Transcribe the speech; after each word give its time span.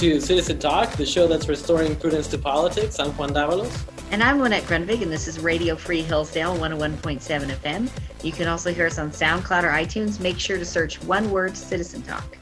To 0.00 0.18
Citizen 0.18 0.58
Talk, 0.58 0.92
the 0.92 1.04
show 1.04 1.26
that's 1.26 1.46
restoring 1.46 1.94
prudence 1.94 2.26
to 2.28 2.38
politics. 2.38 2.98
I'm 2.98 3.10
Juan 3.18 3.34
Davalos. 3.34 3.86
And 4.10 4.22
I'm 4.22 4.40
Lynette 4.40 4.62
Grunvig, 4.62 5.02
and 5.02 5.12
this 5.12 5.28
is 5.28 5.38
Radio 5.40 5.76
Free 5.76 6.00
Hillsdale 6.00 6.56
101.7 6.56 7.20
FM. 7.20 7.90
You 8.24 8.32
can 8.32 8.48
also 8.48 8.72
hear 8.72 8.86
us 8.86 8.98
on 8.98 9.10
SoundCloud 9.10 9.62
or 9.62 9.68
iTunes. 9.68 10.18
Make 10.18 10.38
sure 10.38 10.56
to 10.56 10.64
search 10.64 11.02
one 11.02 11.30
word 11.30 11.54
Citizen 11.54 12.00
Talk. 12.00 12.38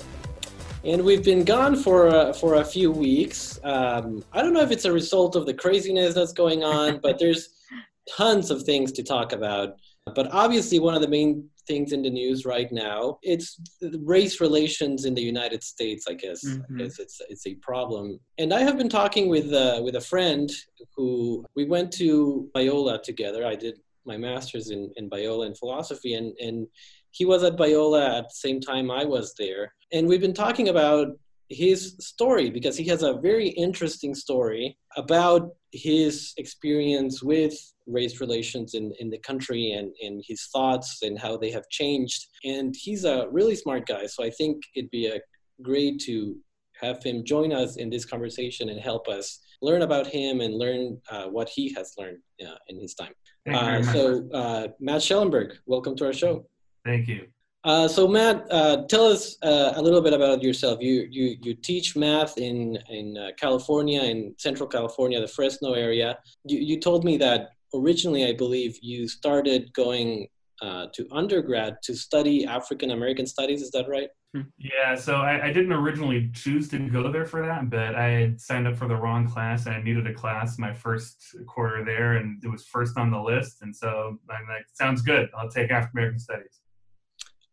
And 0.84 1.04
we've 1.04 1.24
been 1.24 1.42
gone 1.44 1.74
for 1.74 2.06
uh, 2.06 2.32
for 2.32 2.54
a 2.54 2.64
few 2.64 2.92
weeks. 2.92 3.58
Um, 3.64 4.22
I 4.32 4.40
don't 4.40 4.52
know 4.52 4.62
if 4.62 4.70
it's 4.70 4.84
a 4.84 4.92
result 4.92 5.34
of 5.34 5.44
the 5.44 5.54
craziness 5.54 6.14
that's 6.14 6.32
going 6.32 6.62
on, 6.62 7.00
but 7.02 7.18
there's 7.18 7.48
tons 8.16 8.52
of 8.52 8.62
things 8.62 8.92
to 8.92 9.02
talk 9.02 9.32
about. 9.32 9.74
But 10.14 10.32
obviously, 10.32 10.78
one 10.78 10.94
of 10.94 11.02
the 11.02 11.08
main 11.08 11.50
things 11.68 11.92
in 11.92 12.02
the 12.02 12.10
news 12.10 12.44
right 12.44 12.70
now 12.72 13.18
it's 13.22 13.60
race 14.04 14.40
relations 14.40 15.04
in 15.04 15.14
the 15.14 15.22
United 15.22 15.62
States. 15.62 16.06
I 16.08 16.14
guess, 16.14 16.44
mm-hmm. 16.44 16.74
I 16.74 16.82
guess 16.82 16.98
it's 16.98 17.20
it's 17.28 17.46
a 17.46 17.54
problem. 17.56 18.18
And 18.38 18.52
I 18.52 18.60
have 18.60 18.78
been 18.78 18.88
talking 18.88 19.28
with 19.28 19.52
uh, 19.52 19.80
with 19.84 19.96
a 19.96 20.00
friend 20.00 20.50
who 20.96 21.44
we 21.54 21.64
went 21.64 21.92
to 21.94 22.48
Biola 22.54 23.02
together. 23.02 23.46
I 23.46 23.54
did 23.54 23.78
my 24.04 24.16
master's 24.16 24.70
in 24.70 24.90
in 24.96 25.10
Biola 25.10 25.46
in 25.46 25.54
philosophy, 25.54 26.14
and 26.14 26.34
and 26.40 26.66
he 27.10 27.24
was 27.24 27.42
at 27.42 27.56
Biola 27.56 28.18
at 28.18 28.24
the 28.24 28.40
same 28.46 28.60
time 28.60 28.90
I 28.90 29.04
was 29.04 29.34
there. 29.38 29.74
And 29.92 30.06
we've 30.06 30.20
been 30.20 30.34
talking 30.34 30.68
about 30.68 31.08
his 31.50 31.96
story 31.98 32.50
because 32.50 32.76
he 32.76 32.84
has 32.84 33.02
a 33.02 33.14
very 33.14 33.48
interesting 33.48 34.14
story 34.14 34.76
about 34.96 35.50
his 35.72 36.32
experience 36.36 37.22
with 37.22 37.54
race 37.86 38.20
relations 38.20 38.74
in, 38.74 38.92
in 39.00 39.08
the 39.10 39.18
country 39.18 39.72
and, 39.72 39.92
and 40.02 40.22
his 40.26 40.46
thoughts 40.52 40.98
and 41.02 41.18
how 41.18 41.36
they 41.36 41.50
have 41.50 41.68
changed. 41.70 42.26
And 42.44 42.74
he's 42.78 43.04
a 43.04 43.28
really 43.30 43.54
smart 43.54 43.86
guy. 43.86 44.06
So 44.06 44.22
I 44.22 44.30
think 44.30 44.62
it'd 44.74 44.90
be 44.90 45.06
a 45.06 45.20
great 45.62 46.00
to 46.02 46.36
have 46.80 47.02
him 47.02 47.24
join 47.24 47.52
us 47.52 47.76
in 47.76 47.90
this 47.90 48.04
conversation 48.04 48.68
and 48.68 48.80
help 48.80 49.08
us 49.08 49.40
learn 49.62 49.82
about 49.82 50.06
him 50.06 50.40
and 50.40 50.54
learn 50.54 51.00
uh, 51.10 51.24
what 51.24 51.48
he 51.48 51.72
has 51.74 51.94
learned 51.98 52.18
uh, 52.46 52.54
in 52.68 52.78
his 52.80 52.94
time. 52.94 53.12
Uh, 53.52 53.82
so, 53.82 54.28
uh, 54.32 54.68
Matt 54.78 55.02
Schellenberg, 55.02 55.56
welcome 55.66 55.96
to 55.96 56.06
our 56.06 56.12
show. 56.12 56.46
Thank 56.84 57.08
you. 57.08 57.26
Uh, 57.64 57.88
so 57.88 58.06
Matt, 58.06 58.46
uh, 58.50 58.86
tell 58.88 59.06
us 59.06 59.36
uh, 59.42 59.72
a 59.74 59.82
little 59.82 60.00
bit 60.00 60.12
about 60.12 60.42
yourself. 60.42 60.78
You 60.80 61.06
you 61.10 61.36
you 61.40 61.54
teach 61.54 61.96
math 61.96 62.38
in 62.38 62.78
in 62.88 63.16
uh, 63.18 63.30
California, 63.36 64.02
in 64.02 64.34
Central 64.38 64.68
California, 64.68 65.20
the 65.20 65.28
Fresno 65.28 65.72
area. 65.72 66.18
You 66.44 66.58
you 66.58 66.80
told 66.80 67.04
me 67.04 67.16
that 67.18 67.50
originally, 67.74 68.26
I 68.26 68.32
believe, 68.32 68.78
you 68.80 69.08
started 69.08 69.72
going 69.72 70.28
uh, 70.62 70.86
to 70.92 71.06
undergrad 71.12 71.76
to 71.82 71.94
study 71.94 72.46
African 72.46 72.90
American 72.90 73.26
studies. 73.26 73.62
Is 73.62 73.70
that 73.72 73.88
right? 73.88 74.08
Hmm. 74.34 74.42
Yeah. 74.58 74.94
So 74.94 75.16
I, 75.16 75.46
I, 75.46 75.52
didn't 75.52 75.72
originally 75.72 76.30
choose 76.34 76.68
to 76.68 76.78
go 76.90 77.10
there 77.10 77.24
for 77.24 77.46
that, 77.46 77.70
but 77.70 77.94
I 77.94 78.08
had 78.08 78.40
signed 78.40 78.68
up 78.68 78.76
for 78.76 78.86
the 78.86 78.96
wrong 78.96 79.26
class, 79.26 79.64
and 79.66 79.74
I 79.74 79.82
needed 79.82 80.06
a 80.06 80.12
class 80.12 80.58
my 80.58 80.74
first 80.74 81.34
quarter 81.46 81.82
there, 81.84 82.14
and 82.16 82.42
it 82.44 82.48
was 82.48 82.66
first 82.66 82.98
on 82.98 83.10
the 83.10 83.20
list. 83.20 83.62
And 83.62 83.74
so 83.74 84.18
I'm 84.28 84.48
like, 84.48 84.66
sounds 84.74 85.00
good. 85.00 85.30
I'll 85.36 85.48
take 85.48 85.70
African 85.70 85.98
American 85.98 86.18
studies. 86.18 86.60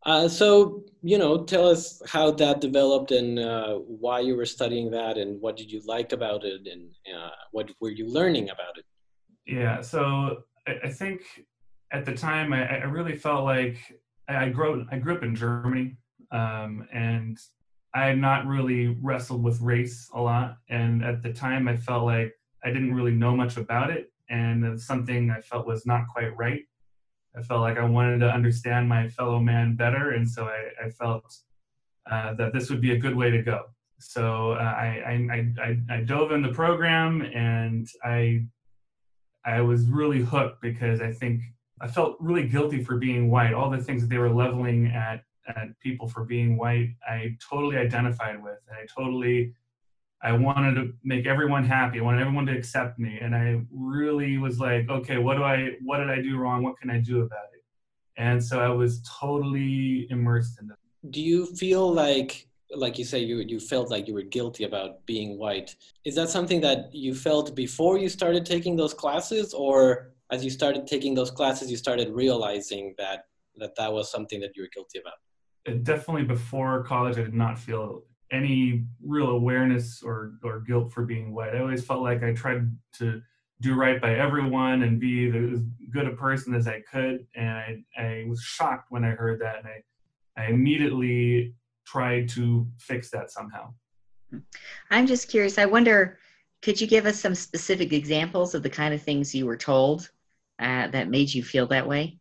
Uh, 0.06 0.28
so, 0.28 0.84
you 1.02 1.18
know, 1.18 1.44
tell 1.44 1.68
us 1.68 2.02
how 2.08 2.30
that 2.30 2.62
developed 2.62 3.12
and 3.12 3.40
uh, 3.40 3.76
why 3.76 4.20
you 4.20 4.36
were 4.36 4.46
studying 4.46 4.92
that 4.92 5.18
and 5.18 5.42
what 5.42 5.58
did 5.58 5.72
you 5.72 5.82
like 5.86 6.12
about 6.12 6.44
it 6.44 6.68
and 6.72 6.92
uh, 7.16 7.32
what 7.52 7.72
were 7.82 7.90
you 7.90 8.08
learning 8.08 8.50
about 8.50 8.78
it? 8.78 8.86
Yeah, 9.48 9.82
so 9.82 10.44
I, 10.68 10.76
I 10.84 10.90
think 10.90 11.22
at 11.92 12.06
the 12.06 12.14
time 12.14 12.54
I, 12.54 12.82
I, 12.82 12.84
really 12.84 13.16
felt 13.16 13.46
like 13.46 13.78
I 14.28 14.50
grew, 14.50 14.86
I 14.92 14.98
grew 14.98 15.16
up 15.16 15.24
in 15.24 15.36
Germany 15.36 15.98
um, 16.32 16.88
and 16.94 17.38
I 17.96 18.08
had 18.08 18.20
not 18.20 18.46
really 18.46 18.98
wrestled 19.02 19.44
with 19.44 19.62
race 19.62 20.10
a 20.14 20.22
lot. 20.22 20.58
And 20.70 21.04
at 21.04 21.24
the 21.24 21.34
time 21.34 21.68
I 21.68 21.78
felt 21.78 22.06
like 22.06 22.34
I 22.64 22.70
didn't 22.70 22.94
really 22.94 23.14
know 23.14 23.36
much 23.36 23.58
about 23.58 23.90
it 23.90 24.12
and 24.30 24.80
something 24.80 25.32
I 25.32 25.42
felt 25.42 25.68
was 25.68 25.86
not 25.86 26.08
quite 26.14 26.36
right. 26.38 26.64
I 27.38 27.42
felt 27.42 27.62
like 27.62 27.78
I 27.78 27.84
wanted 27.84 28.20
to 28.20 28.30
understand 28.30 28.88
my 28.88 29.10
fellow 29.10 29.40
man 29.40 29.76
better, 29.76 30.12
and 30.12 30.30
so 30.30 30.46
I, 30.46 30.86
I 30.86 30.90
felt 30.90 31.36
uh, 32.10 32.34
that 32.36 32.54
this 32.54 32.70
would 32.70 32.82
be 32.82 32.92
a 32.92 32.98
good 32.98 33.16
way 33.16 33.32
to 33.32 33.42
go. 33.42 33.66
So 34.00 34.54
uh, 34.54 34.56
I, 34.56 35.28
I, 35.32 35.64
I, 35.64 35.80
I, 35.90 36.02
dove 36.02 36.32
in 36.32 36.42
the 36.42 36.52
program, 36.52 37.22
and 37.22 37.88
I 38.04 38.46
I 39.46 39.62
was 39.62 39.86
really 39.88 40.22
hooked 40.22 40.62
because 40.62 41.02
I 41.02 41.12
think 41.12 41.42
I 41.82 41.88
felt 41.88 42.18
really 42.20 42.48
guilty 42.48 42.84
for 42.84 42.98
being 42.98 43.30
white. 43.30 43.54
All 43.54 43.70
the 43.70 43.82
things 43.82 44.02
that 44.02 44.10
they 44.10 44.18
were 44.18 44.34
leveling 44.34 44.88
at 44.88 45.24
at 45.48 45.80
people 45.80 46.08
for 46.08 46.24
being 46.24 46.58
white, 46.58 46.90
I 47.08 47.38
totally 47.40 47.78
identified 47.78 48.42
with, 48.44 48.60
and 48.70 48.78
I 48.78 48.86
totally 48.86 49.54
I 50.26 50.32
wanted 50.32 50.74
to 50.74 50.92
make 51.04 51.28
everyone 51.28 51.64
happy. 51.64 52.00
I 52.00 52.02
wanted 52.02 52.22
everyone 52.22 52.48
to 52.48 52.58
accept 52.58 52.98
me. 52.98 53.20
And 53.22 53.36
I 53.36 53.62
really 53.72 54.40
was 54.40 54.60
like, 54.60 54.90
okay, 54.90 55.20
what 55.20 55.36
do 55.38 55.44
I, 55.44 55.74
what 55.84 56.00
did 56.00 56.10
I 56.10 56.20
do 56.20 56.38
wrong? 56.38 56.64
What 56.64 56.80
can 56.80 56.90
I 56.90 56.98
do 56.98 57.22
about 57.22 57.50
it? 57.54 57.64
And 58.18 58.44
so 58.44 58.60
I 58.60 58.70
was 58.70 59.02
totally 59.02 60.08
immersed 60.10 60.60
in 60.60 60.68
that. 60.70 60.78
Do 61.12 61.22
you 61.22 61.46
feel 61.56 61.94
like, 61.94 62.48
like 62.76 62.98
you 62.98 63.06
say, 63.06 63.20
you, 63.20 63.38
you 63.38 63.60
felt 63.60 63.92
like 63.92 64.08
you 64.08 64.16
were 64.16 64.24
guilty 64.24 64.64
about 64.64 65.06
being 65.06 65.38
white? 65.38 65.76
Is 66.06 66.16
that 66.16 66.30
something 66.30 66.60
that 66.62 66.90
you 66.92 67.14
felt 67.14 67.56
before 67.56 68.00
you 68.00 68.10
started 68.10 68.48
taking 68.48 68.76
those 68.76 68.96
classes? 68.96 69.54
Or 69.54 70.14
as 70.32 70.44
you 70.44 70.50
started 70.50 70.88
taking 70.88 71.14
those 71.14 71.30
classes, 71.30 71.70
you 71.70 71.78
started 71.78 72.10
realizing 72.10 72.96
that 72.98 73.26
that, 73.58 73.76
that 73.78 73.94
was 73.94 74.12
something 74.12 74.40
that 74.40 74.56
you 74.56 74.64
were 74.64 74.70
guilty 74.74 75.00
about? 75.00 75.84
Definitely 75.84 76.24
before 76.24 76.84
college, 76.84 77.20
I 77.20 77.22
did 77.22 77.36
not 77.36 77.60
feel 77.60 78.06
any 78.36 78.86
real 79.04 79.30
awareness 79.30 80.04
or 80.04 80.34
or 80.44 80.60
guilt 80.62 80.92
for 80.92 81.06
being 81.06 81.34
white. 81.34 81.56
I 81.56 81.60
always 81.60 81.86
felt 81.86 82.02
like 82.02 82.24
I 82.24 82.34
tried 82.34 82.70
to 83.00 83.22
do 83.62 83.76
right 83.76 84.02
by 84.02 84.16
everyone 84.16 84.84
and 84.84 85.00
be 85.00 85.28
as 85.30 85.62
good 85.92 86.08
a 86.08 86.12
person 86.12 86.54
as 86.54 86.68
I 86.68 86.82
could. 86.92 87.26
And 87.36 87.50
I, 87.98 88.02
I 88.02 88.26
was 88.28 88.42
shocked 88.42 88.88
when 88.90 89.06
I 89.06 89.12
heard 89.12 89.40
that, 89.42 89.60
and 89.60 89.68
I, 89.68 90.42
I 90.42 90.48
immediately 90.48 91.54
tried 91.86 92.28
to 92.30 92.68
fix 92.80 93.10
that 93.12 93.32
somehow. 93.32 93.74
I'm 94.90 95.08
just 95.08 95.30
curious. 95.30 95.58
I 95.58 95.66
wonder, 95.66 96.18
could 96.62 96.82
you 96.82 96.88
give 96.88 97.06
us 97.06 97.20
some 97.20 97.36
specific 97.36 97.94
examples 97.94 98.56
of 98.56 98.64
the 98.64 98.70
kind 98.70 98.94
of 98.94 99.02
things 99.02 99.34
you 99.34 99.46
were 99.46 99.58
told 99.58 100.10
uh, 100.60 100.88
that 100.88 101.10
made 101.10 101.34
you 101.34 101.44
feel 101.44 101.68
that 101.68 101.88
way? 101.88 102.18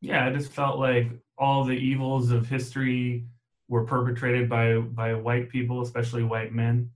Yeah, 0.00 0.26
I 0.26 0.32
just 0.32 0.52
felt 0.52 0.78
like 0.78 1.10
all 1.36 1.64
the 1.64 1.76
evils 1.76 2.30
of 2.30 2.48
history 2.48 3.26
were 3.70 3.84
perpetrated 3.84 4.48
by 4.48 4.78
by 4.78 5.14
white 5.14 5.48
people, 5.48 5.80
especially 5.80 6.24
white 6.24 6.52
men, 6.52 6.90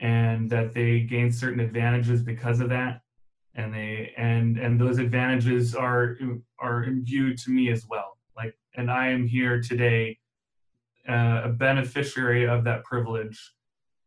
and 0.00 0.48
that 0.48 0.72
they 0.72 1.00
gained 1.00 1.34
certain 1.34 1.60
advantages 1.60 2.22
because 2.22 2.60
of 2.60 2.68
that, 2.70 3.02
and 3.56 3.74
they 3.74 4.14
and 4.16 4.56
and 4.56 4.80
those 4.80 4.98
advantages 4.98 5.74
are 5.74 6.16
are 6.60 6.84
imbued 6.84 7.36
to 7.38 7.50
me 7.50 7.70
as 7.70 7.84
well. 7.90 8.16
Like, 8.36 8.56
and 8.76 8.90
I 8.90 9.08
am 9.08 9.26
here 9.26 9.60
today, 9.60 10.18
uh, 11.08 11.42
a 11.44 11.48
beneficiary 11.48 12.46
of 12.46 12.62
that 12.64 12.84
privilege, 12.84 13.52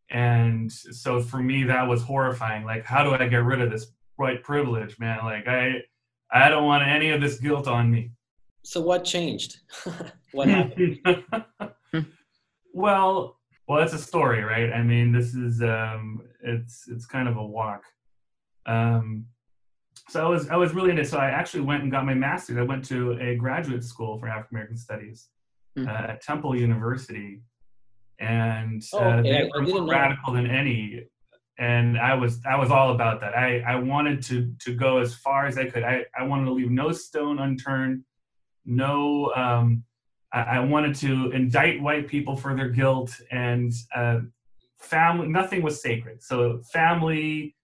and 0.10 0.72
so 0.72 1.22
for 1.22 1.40
me 1.40 1.66
that 1.66 1.86
was 1.88 2.02
horrifying. 2.02 2.64
Like, 2.64 2.86
how 2.86 3.04
do 3.04 3.12
I 3.12 3.28
get 3.28 3.44
rid 3.44 3.60
of 3.60 3.70
this 3.70 3.92
white 4.16 4.44
privilege, 4.44 4.98
man? 4.98 5.20
Like, 5.26 5.46
I 5.46 5.82
I 6.32 6.48
don't 6.48 6.64
want 6.64 6.88
any 6.88 7.10
of 7.10 7.20
this 7.20 7.38
guilt 7.38 7.68
on 7.68 7.92
me. 7.92 8.12
So 8.64 8.80
what 8.80 9.04
changed? 9.04 9.60
what 10.32 10.48
happened? 10.48 11.00
Well, 12.74 13.38
well, 13.68 13.80
that's 13.80 13.94
a 13.94 13.98
story, 13.98 14.44
right? 14.44 14.72
I 14.72 14.82
mean, 14.82 15.12
this 15.12 15.34
is 15.34 15.62
um, 15.62 16.22
it's 16.42 16.88
it's 16.88 17.06
kind 17.06 17.28
of 17.28 17.38
a 17.38 17.46
walk. 17.46 17.84
Um, 18.66 19.26
so 20.10 20.26
I 20.26 20.30
was 20.30 20.48
I 20.50 20.56
was 20.56 20.74
really 20.74 20.92
into. 20.92 21.04
So 21.04 21.18
I 21.18 21.30
actually 21.30 21.62
went 21.62 21.84
and 21.84 21.92
got 21.92 22.06
my 22.06 22.14
master's. 22.14 22.58
I 22.58 22.62
went 22.62 22.86
to 22.86 23.14
a 23.20 23.36
graduate 23.36 23.84
school 23.84 24.18
for 24.20 24.28
African 24.28 24.56
American 24.56 24.78
Studies 24.78 25.28
mm-hmm. 25.78 25.90
uh, 25.90 26.14
at 26.14 26.22
Temple 26.22 26.56
University, 26.56 27.42
and 28.20 28.82
uh, 28.94 28.98
oh, 28.98 29.10
okay. 29.20 29.32
they 29.32 29.50
were 29.54 29.64
more 29.64 29.84
radical 29.84 30.34
than 30.34 30.48
any. 30.48 31.04
And 31.60 31.98
I 31.98 32.14
was 32.14 32.40
I 32.46 32.56
was 32.56 32.72
all 32.72 32.92
about 32.92 33.20
that. 33.22 33.36
I 33.36 33.60
I 33.62 33.76
wanted 33.76 34.22
to 34.26 34.54
to 34.60 34.76
go 34.76 35.00
as 35.00 35.16
far 35.16 35.48
as 35.48 35.58
I 35.58 35.66
could. 35.66 35.84
I 35.84 36.06
I 36.18 36.24
wanted 36.24 36.46
to 36.46 36.52
leave 36.52 36.72
no 36.72 36.92
stone 36.92 37.40
unturned, 37.40 38.04
no 38.66 39.34
um, 39.36 39.84
I, 40.34 40.60
wanted 40.60 40.96
to 40.96 41.32
indict 41.32 41.82
white 41.82 42.08
people 42.08 42.36
for 42.36 42.56
their 42.56 42.70
guilt 42.70 43.12
and 43.32 43.72
uh, 43.96 44.20
family. 44.80 45.28
Nothing 45.28 45.62
was 45.62 45.82
sacred. 45.82 46.22
So 46.22 46.62
family, 46.72 47.56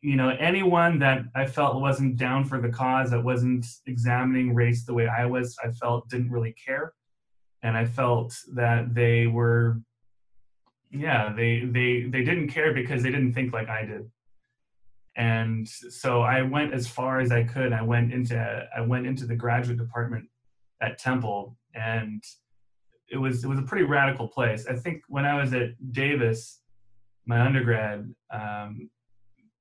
you 0.00 0.16
know, 0.16 0.30
anyone 0.38 0.98
that 1.00 1.22
I 1.34 1.46
felt 1.46 1.80
wasn't 1.80 2.16
down 2.16 2.44
for 2.44 2.60
the 2.60 2.68
cause, 2.68 3.10
that 3.10 3.22
wasn't 3.22 3.66
examining 3.86 4.54
race 4.54 4.84
the 4.84 4.94
way 4.94 5.08
I 5.08 5.26
was, 5.26 5.56
I 5.62 5.72
felt 5.72 6.08
didn't 6.08 6.30
really 6.30 6.54
care, 6.64 6.92
and 7.62 7.76
I 7.76 7.84
felt 7.84 8.34
that 8.54 8.94
they 8.94 9.26
were, 9.26 9.80
yeah, 10.90 11.32
they 11.34 11.64
they 11.64 12.04
they 12.08 12.22
didn't 12.24 12.48
care 12.48 12.72
because 12.72 13.02
they 13.02 13.10
didn't 13.10 13.34
think 13.34 13.52
like 13.52 13.68
I 13.68 13.84
did 13.84 14.10
and 15.18 15.68
so 15.68 16.22
I 16.22 16.42
went 16.42 16.72
as 16.72 16.86
far 16.86 17.18
as 17.18 17.32
I 17.32 17.42
could. 17.42 17.72
I 17.72 17.82
went 17.82 18.12
into 18.12 18.38
I 18.74 18.80
went 18.80 19.04
into 19.04 19.26
the 19.26 19.34
graduate 19.34 19.76
department 19.76 20.28
at 20.80 20.98
Temple, 20.98 21.56
and 21.74 22.22
it 23.10 23.16
was 23.16 23.44
it 23.44 23.48
was 23.48 23.58
a 23.58 23.62
pretty 23.62 23.84
radical 23.84 24.28
place. 24.28 24.66
I 24.66 24.74
think 24.74 25.02
when 25.08 25.24
I 25.24 25.40
was 25.40 25.52
at 25.52 25.70
Davis, 25.92 26.60
my 27.26 27.40
undergrad, 27.40 28.12
um, 28.30 28.90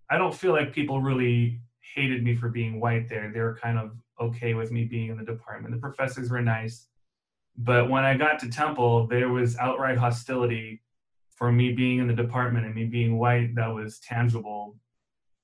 I 0.10 0.18
don't 0.18 0.34
feel 0.34 0.52
like 0.52 0.74
people 0.74 1.02
really 1.02 1.62
hated 1.96 2.24
me 2.24 2.36
for 2.36 2.50
being 2.50 2.80
white 2.80 3.10
there. 3.10 3.32
They 3.34 3.40
were 3.40 3.58
kind 3.62 3.78
of 3.78 3.92
okay 4.20 4.54
with 4.54 4.72
me 4.72 4.86
being 4.86 5.10
in 5.10 5.18
the 5.18 5.24
department. 5.24 5.74
The 5.74 5.82
professors 5.82 6.30
were 6.30 6.42
nice. 6.42 6.88
But 7.58 7.90
when 7.90 8.04
I 8.04 8.16
got 8.16 8.40
to 8.40 8.50
Temple, 8.50 9.08
there 9.08 9.30
was 9.30 9.58
outright 9.58 9.98
hostility 9.98 10.82
for 11.36 11.52
me 11.52 11.72
being 11.72 12.00
in 12.00 12.08
the 12.08 12.14
department 12.14 12.66
and 12.66 12.76
me 12.76 12.86
being 12.86 13.18
white 13.18 13.56
that 13.56 13.68
was 13.68 14.00
tangible. 14.00 14.76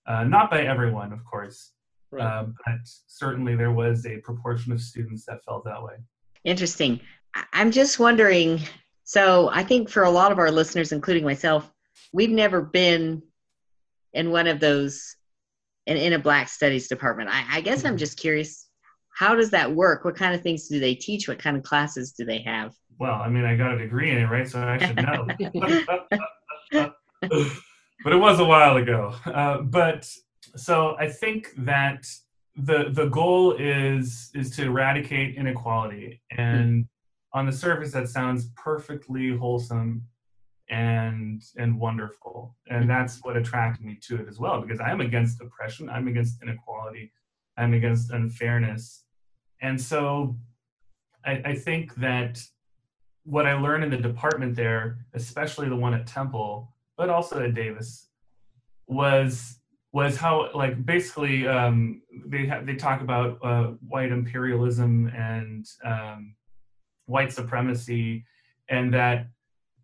Uh, 0.05 0.23
not 0.23 0.51
by 0.51 0.63
everyone, 0.63 1.13
of 1.13 1.23
course, 1.23 1.71
right. 2.13 2.25
uh, 2.25 2.45
but 2.65 2.79
certainly 3.07 3.55
there 3.55 3.71
was 3.71 4.05
a 4.05 4.17
proportion 4.17 4.71
of 4.71 4.81
students 4.81 5.25
that 5.25 5.43
felt 5.45 5.63
that 5.65 5.81
way. 5.81 5.95
Interesting. 6.43 6.99
I'm 7.51 7.71
just 7.71 7.99
wondering. 7.99 8.61
So 9.03 9.49
I 9.51 9.63
think 9.63 9.89
for 9.89 10.03
a 10.03 10.09
lot 10.09 10.31
of 10.31 10.39
our 10.39 10.51
listeners, 10.51 10.91
including 10.91 11.23
myself, 11.23 11.71
we've 12.11 12.29
never 12.29 12.61
been 12.61 13.21
in 14.13 14.31
one 14.31 14.47
of 14.47 14.59
those 14.59 15.15
in, 15.85 15.97
in 15.97 16.13
a 16.13 16.19
black 16.19 16.47
studies 16.47 16.87
department. 16.87 17.29
I, 17.29 17.43
I 17.49 17.61
guess 17.61 17.83
I'm 17.83 17.91
mm-hmm. 17.91 17.97
just 17.97 18.17
curious, 18.17 18.67
how 19.15 19.35
does 19.35 19.51
that 19.51 19.73
work? 19.73 20.05
What 20.05 20.15
kind 20.15 20.33
of 20.35 20.41
things 20.41 20.67
do 20.67 20.79
they 20.79 20.95
teach? 20.95 21.27
What 21.27 21.39
kind 21.39 21.57
of 21.57 21.63
classes 21.63 22.13
do 22.13 22.25
they 22.25 22.41
have? 22.41 22.73
Well, 22.99 23.15
I 23.15 23.27
mean, 23.29 23.45
I 23.45 23.55
got 23.55 23.73
a 23.73 23.77
degree 23.77 24.11
in 24.11 24.17
it, 24.17 24.25
right? 24.25 24.47
So 24.47 24.61
I 24.61 24.77
should 24.77 24.95
know. 24.97 25.27
but 28.03 28.13
it 28.13 28.17
was 28.17 28.39
a 28.39 28.45
while 28.45 28.77
ago. 28.77 29.13
Uh, 29.25 29.61
but 29.61 30.07
so 30.55 30.95
I 30.99 31.09
think 31.09 31.49
that 31.57 32.05
the 32.55 32.89
the 32.91 33.07
goal 33.07 33.53
is 33.53 34.29
is 34.35 34.55
to 34.57 34.65
eradicate 34.65 35.35
inequality, 35.35 36.21
and 36.31 36.87
on 37.33 37.45
the 37.47 37.51
surface, 37.51 37.91
that 37.93 38.09
sounds 38.09 38.49
perfectly 38.55 39.35
wholesome 39.35 40.03
and 40.69 41.41
and 41.57 41.79
wonderful. 41.79 42.55
And 42.67 42.81
mm-hmm. 42.81 42.89
that's 42.89 43.19
what 43.23 43.35
attracted 43.35 43.85
me 43.85 43.97
to 44.03 44.15
it 44.15 44.27
as 44.27 44.39
well 44.39 44.61
because 44.61 44.79
i'm 44.79 45.01
against 45.01 45.41
oppression 45.41 45.89
i'm 45.89 46.07
against 46.07 46.41
inequality 46.41 47.11
i'm 47.57 47.73
against 47.73 48.11
unfairness. 48.11 49.03
And 49.61 49.79
so 49.79 50.35
I, 51.25 51.41
I 51.45 51.55
think 51.55 51.95
that 51.95 52.41
what 53.23 53.45
i 53.45 53.53
learned 53.53 53.83
in 53.83 53.89
the 53.89 53.97
department 53.97 54.55
there 54.55 55.05
especially 55.13 55.69
the 55.69 55.75
one 55.75 55.93
at 55.93 56.05
temple 56.05 56.73
but 56.97 57.09
also 57.09 57.41
at 57.41 57.53
davis 57.53 58.09
was 58.87 59.59
was 59.93 60.17
how 60.17 60.49
like 60.55 60.83
basically 60.85 61.47
um, 61.47 62.01
they 62.25 62.45
have 62.47 62.65
they 62.65 62.75
talk 62.75 63.01
about 63.01 63.37
uh, 63.43 63.67
white 63.87 64.11
imperialism 64.11 65.07
and 65.15 65.67
um, 65.85 66.35
white 67.05 67.31
supremacy 67.31 68.25
and 68.69 68.93
that 68.93 69.27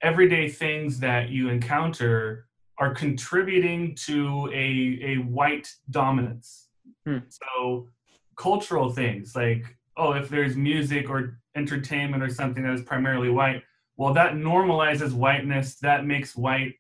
everyday 0.02 0.50
things 0.50 1.00
that 1.00 1.30
you 1.30 1.50
encounter 1.50 2.48
are 2.80 2.94
contributing 2.94 3.94
to 3.94 4.50
a, 4.54 5.00
a 5.04 5.16
white 5.18 5.72
dominance. 5.90 6.70
Hmm. 7.06 7.18
So 7.30 7.90
cultural 8.38 8.90
things 8.90 9.36
like, 9.36 9.78
oh, 9.98 10.14
if 10.14 10.30
there's 10.30 10.56
music 10.56 11.10
or 11.10 11.40
entertainment 11.56 12.24
or 12.24 12.30
something 12.30 12.64
that 12.64 12.74
is 12.74 12.82
primarily 12.82 13.30
white, 13.30 13.64
well, 13.98 14.14
that 14.14 14.34
normalizes 14.34 15.12
whiteness. 15.12 15.76
That 15.76 16.06
makes 16.06 16.36
white 16.36 16.76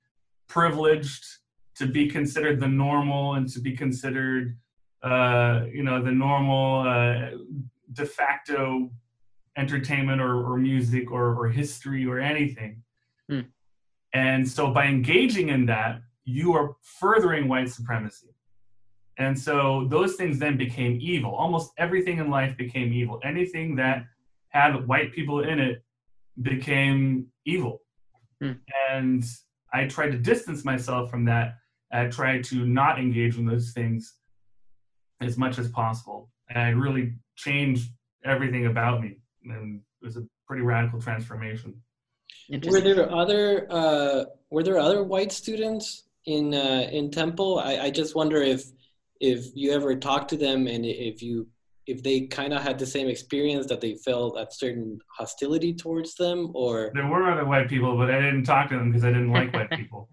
privileged 0.47 1.25
to 1.79 1.87
be 1.87 2.07
considered 2.07 2.59
the 2.59 2.67
normal 2.67 3.35
and 3.35 3.47
to 3.49 3.59
be 3.59 3.75
considered, 3.75 4.57
uh, 5.01 5.61
you 5.73 5.81
know, 5.81 6.03
the 6.03 6.11
normal 6.11 6.87
uh, 6.87 7.29
de 7.93 8.05
facto 8.05 8.91
entertainment 9.57 10.21
or, 10.21 10.45
or 10.45 10.57
music 10.57 11.09
or, 11.09 11.33
or 11.35 11.47
history 11.47 12.05
or 12.05 12.19
anything. 12.19 12.83
Hmm. 13.29 13.41
And 14.13 14.47
so 14.47 14.71
by 14.71 14.85
engaging 14.87 15.49
in 15.49 15.65
that, 15.67 16.01
you 16.25 16.53
are 16.53 16.75
furthering 16.81 17.47
white 17.47 17.69
supremacy. 17.69 18.27
And 19.17 19.37
so 19.37 19.87
those 19.89 20.15
things 20.15 20.37
then 20.37 20.57
became 20.57 20.97
evil. 21.01 21.31
Almost 21.31 21.71
everything 21.77 22.19
in 22.19 22.29
life 22.29 22.57
became 22.57 22.93
evil. 22.93 23.19
Anything 23.23 23.75
that 23.77 24.05
had 24.49 24.85
white 24.87 25.13
people 25.13 25.41
in 25.41 25.59
it 25.59 25.83
became 26.41 27.27
evil. 27.45 27.81
Hmm. 28.41 28.53
And 28.89 29.23
I 29.73 29.85
tried 29.87 30.11
to 30.11 30.17
distance 30.17 30.65
myself 30.65 31.09
from 31.09 31.23
that. 31.25 31.55
I 31.91 32.05
tried 32.05 32.43
to 32.45 32.65
not 32.65 32.99
engage 32.99 33.37
in 33.37 33.45
those 33.45 33.71
things 33.71 34.15
as 35.21 35.37
much 35.37 35.57
as 35.57 35.69
possible. 35.69 36.29
And 36.49 36.59
I 36.59 36.69
really 36.69 37.13
changed 37.35 37.91
everything 38.23 38.67
about 38.67 39.01
me. 39.01 39.17
And 39.43 39.81
it 40.01 40.05
was 40.05 40.17
a 40.17 40.23
pretty 40.47 40.63
radical 40.63 41.01
transformation. 41.01 41.81
Were 42.65 42.81
there 42.81 43.11
other 43.13 43.67
uh, 43.69 44.25
were 44.49 44.63
there 44.63 44.79
other 44.79 45.03
white 45.03 45.31
students 45.31 46.03
in 46.25 46.53
uh, 46.53 46.87
in 46.91 47.11
Temple? 47.11 47.59
I, 47.59 47.77
I 47.77 47.89
just 47.91 48.15
wonder 48.15 48.41
if 48.41 48.63
if 49.19 49.47
you 49.55 49.71
ever 49.71 49.95
talked 49.95 50.29
to 50.29 50.37
them 50.37 50.67
and 50.67 50.85
if 50.85 51.21
you 51.21 51.47
if 51.85 52.03
they 52.03 52.21
kind 52.21 52.53
of 52.53 52.61
had 52.61 52.77
the 52.77 52.85
same 52.85 53.07
experience 53.07 53.65
that 53.65 53.81
they 53.81 53.95
felt 53.95 54.37
a 54.37 54.45
certain 54.51 54.99
hostility 55.17 55.73
towards 55.73 56.15
them 56.15 56.51
or 56.53 56.91
there 56.93 57.07
were 57.07 57.29
other 57.29 57.45
white 57.45 57.67
people 57.67 57.97
but 57.97 58.09
i 58.09 58.19
didn't 58.19 58.43
talk 58.43 58.69
to 58.69 58.77
them 58.77 58.89
because 58.89 59.03
i 59.03 59.09
didn't 59.09 59.31
like 59.31 59.51
white 59.53 59.69
people 59.71 60.07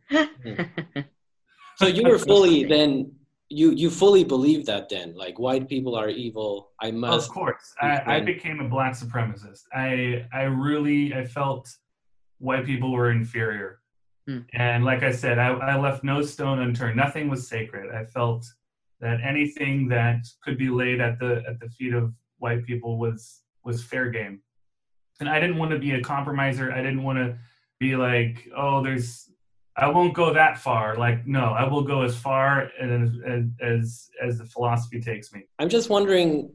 so 1.76 1.87
you 1.87 2.02
were 2.08 2.19
fully 2.19 2.64
then 2.64 3.11
you 3.49 3.70
you 3.73 3.90
fully 3.90 4.25
believe 4.25 4.67
that 4.67 4.88
then 4.88 5.14
like 5.14 5.38
white 5.38 5.69
people 5.69 5.94
are 5.94 6.08
evil 6.08 6.70
i 6.81 6.90
must 6.90 7.28
of 7.28 7.34
course 7.34 7.75
I, 7.81 8.17
I 8.17 8.20
became 8.20 8.61
a 8.61 8.69
black 8.69 8.94
supremacist 8.94 9.62
i 9.73 10.26
i 10.32 10.43
really 10.43 11.14
i 11.14 11.25
felt 11.25 11.69
white 12.38 12.64
people 12.64 12.93
were 12.93 13.11
inferior. 13.11 13.81
Hmm. 14.26 14.40
And 14.55 14.84
like 14.84 15.02
I 15.02 15.12
said, 15.12 15.38
I, 15.38 15.49
I 15.49 15.78
left 15.78 16.05
no 16.05 16.23
stone 16.23 16.61
unturned. 16.61 16.96
Nothing 16.96 17.28
was 17.28 17.49
sacred. 17.49 17.94
I 17.94 18.05
felt 18.05 18.44
that 19.00 19.20
anything 19.23 19.88
that 19.88 20.26
could 20.43 20.58
be 20.58 20.69
laid 20.69 21.00
at 21.00 21.19
the 21.19 21.43
at 21.49 21.61
the 21.61 21.69
feet 21.69 21.94
of 21.94 22.12
white 22.38 22.64
people 22.64 22.99
was 22.99 23.43
was 23.64 23.84
fair 23.84 24.11
game. 24.11 24.40
And 25.20 25.28
I 25.28 25.40
didn't 25.40 25.58
want 25.58 25.70
to 25.70 25.78
be 25.78 25.93
a 25.93 26.02
compromiser. 26.02 26.73
I 26.73 26.82
didn't 26.82 27.02
want 27.02 27.19
to 27.19 27.38
be 27.78 27.96
like, 27.96 28.49
oh, 28.56 28.82
there's 28.82 29.31
I 29.78 29.88
won't 29.88 30.14
go 30.14 30.32
that 30.32 30.58
far. 30.58 30.96
Like, 30.96 31.26
no, 31.26 31.52
I 31.52 31.68
will 31.68 31.83
go 31.83 32.02
as 32.02 32.16
far 32.16 32.71
as 32.80 33.11
as 33.61 34.11
as 34.23 34.38
the 34.38 34.47
philosophy 34.47 35.00
takes 35.00 35.33
me. 35.33 35.45
I'm 35.59 35.68
just 35.68 35.90
wondering 35.90 36.50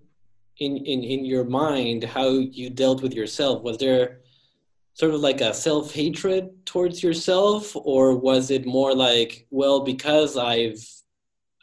in 0.58 0.78
in 0.78 1.04
in 1.04 1.26
your 1.26 1.44
mind 1.44 2.04
how 2.04 2.30
you 2.30 2.70
dealt 2.70 3.02
with 3.02 3.14
yourself. 3.14 3.62
Was 3.62 3.78
there 3.78 4.22
sort 4.94 5.14
of 5.14 5.22
like 5.22 5.42
a 5.42 5.54
self 5.54 5.94
hatred 5.94 6.50
towards 6.66 7.04
yourself, 7.04 7.76
or 7.76 8.16
was 8.16 8.50
it 8.50 8.66
more 8.66 8.96
like, 8.96 9.46
well, 9.52 9.82
because 9.82 10.36
I've 10.36 10.84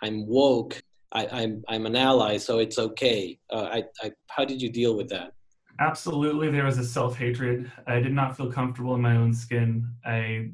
I'm 0.01 0.27
woke, 0.27 0.81
I, 1.13 1.25
am 1.25 1.31
I'm, 1.33 1.65
I'm 1.69 1.87
an 1.87 1.97
ally, 1.97 2.37
so 2.37 2.59
it's 2.59 2.79
okay. 2.79 3.39
Uh, 3.51 3.69
I, 3.73 3.85
I 4.03 4.13
how 4.29 4.45
did 4.45 4.63
you 4.63 4.71
deal 4.71 4.97
with 4.97 5.09
that? 5.09 5.33
Absolutely, 5.81 6.51
there 6.51 6.65
was 6.65 6.79
a 6.79 6.85
self 6.85 7.17
hatred. 7.17 7.71
I 7.87 8.01
did 8.01 8.13
not 8.13 8.37
feel 8.37 8.51
comfortable 8.51 8.95
in 8.95 9.01
my 9.01 9.17
own 9.17 9.35
skin. 9.35 9.89
I 10.05 10.51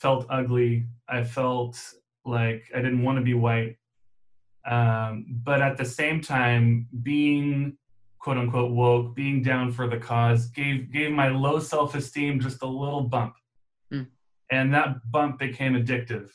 felt 0.00 0.26
ugly. 0.30 0.86
I 1.08 1.24
felt 1.24 1.78
like 2.24 2.64
I 2.74 2.78
didn't 2.78 3.02
want 3.02 3.18
to 3.18 3.24
be 3.24 3.34
white. 3.34 3.76
Um, 4.66 5.24
but 5.44 5.62
at 5.62 5.76
the 5.76 5.84
same 5.84 6.20
time, 6.20 6.86
being 7.02 7.76
quote 8.18 8.36
unquote 8.36 8.72
woke, 8.72 9.14
being 9.14 9.42
down 9.42 9.72
for 9.72 9.88
the 9.88 9.96
cause, 9.96 10.48
gave 10.48 10.92
gave 10.92 11.10
my 11.10 11.28
low 11.28 11.58
self 11.58 11.94
esteem 11.94 12.40
just 12.40 12.62
a 12.62 12.66
little 12.66 13.02
bump, 13.02 13.34
mm. 13.92 14.06
and 14.50 14.74
that 14.74 14.96
bump 15.10 15.38
became 15.38 15.74
addictive, 15.74 16.28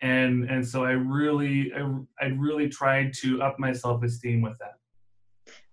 and 0.00 0.44
and 0.48 0.66
so 0.66 0.84
I 0.84 0.92
really 0.92 1.72
I, 1.74 1.98
I 2.20 2.26
really 2.26 2.68
tried 2.68 3.14
to 3.14 3.42
up 3.42 3.58
my 3.58 3.72
self 3.72 4.04
esteem 4.04 4.42
with 4.42 4.58
that. 4.58 4.74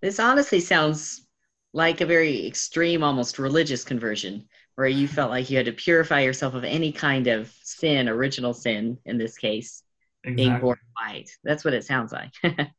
This 0.01 0.19
honestly 0.19 0.59
sounds 0.59 1.27
like 1.73 2.01
a 2.01 2.05
very 2.05 2.47
extreme, 2.47 3.03
almost 3.03 3.37
religious 3.37 3.83
conversion, 3.83 4.47
where 4.77 4.87
you 4.87 5.07
felt 5.07 5.31
like 5.31 5.49
you 5.49 5.57
had 5.57 5.65
to 5.65 5.71
purify 5.71 6.21
yourself 6.21 6.53
of 6.53 6.63
any 6.63 6.91
kind 6.91 7.25
of 7.25 7.51
sin, 7.63 8.07
original 8.07 8.53
sin 8.53 8.95
in 9.05 9.17
this 9.17 9.35
case, 9.35 9.81
exactly. 10.23 10.35
being 10.45 10.59
born 10.59 10.77
white. 10.95 11.29
That's 11.43 11.65
what 11.65 11.73
it 11.73 11.83
sounds 11.83 12.13
like. 12.13 12.31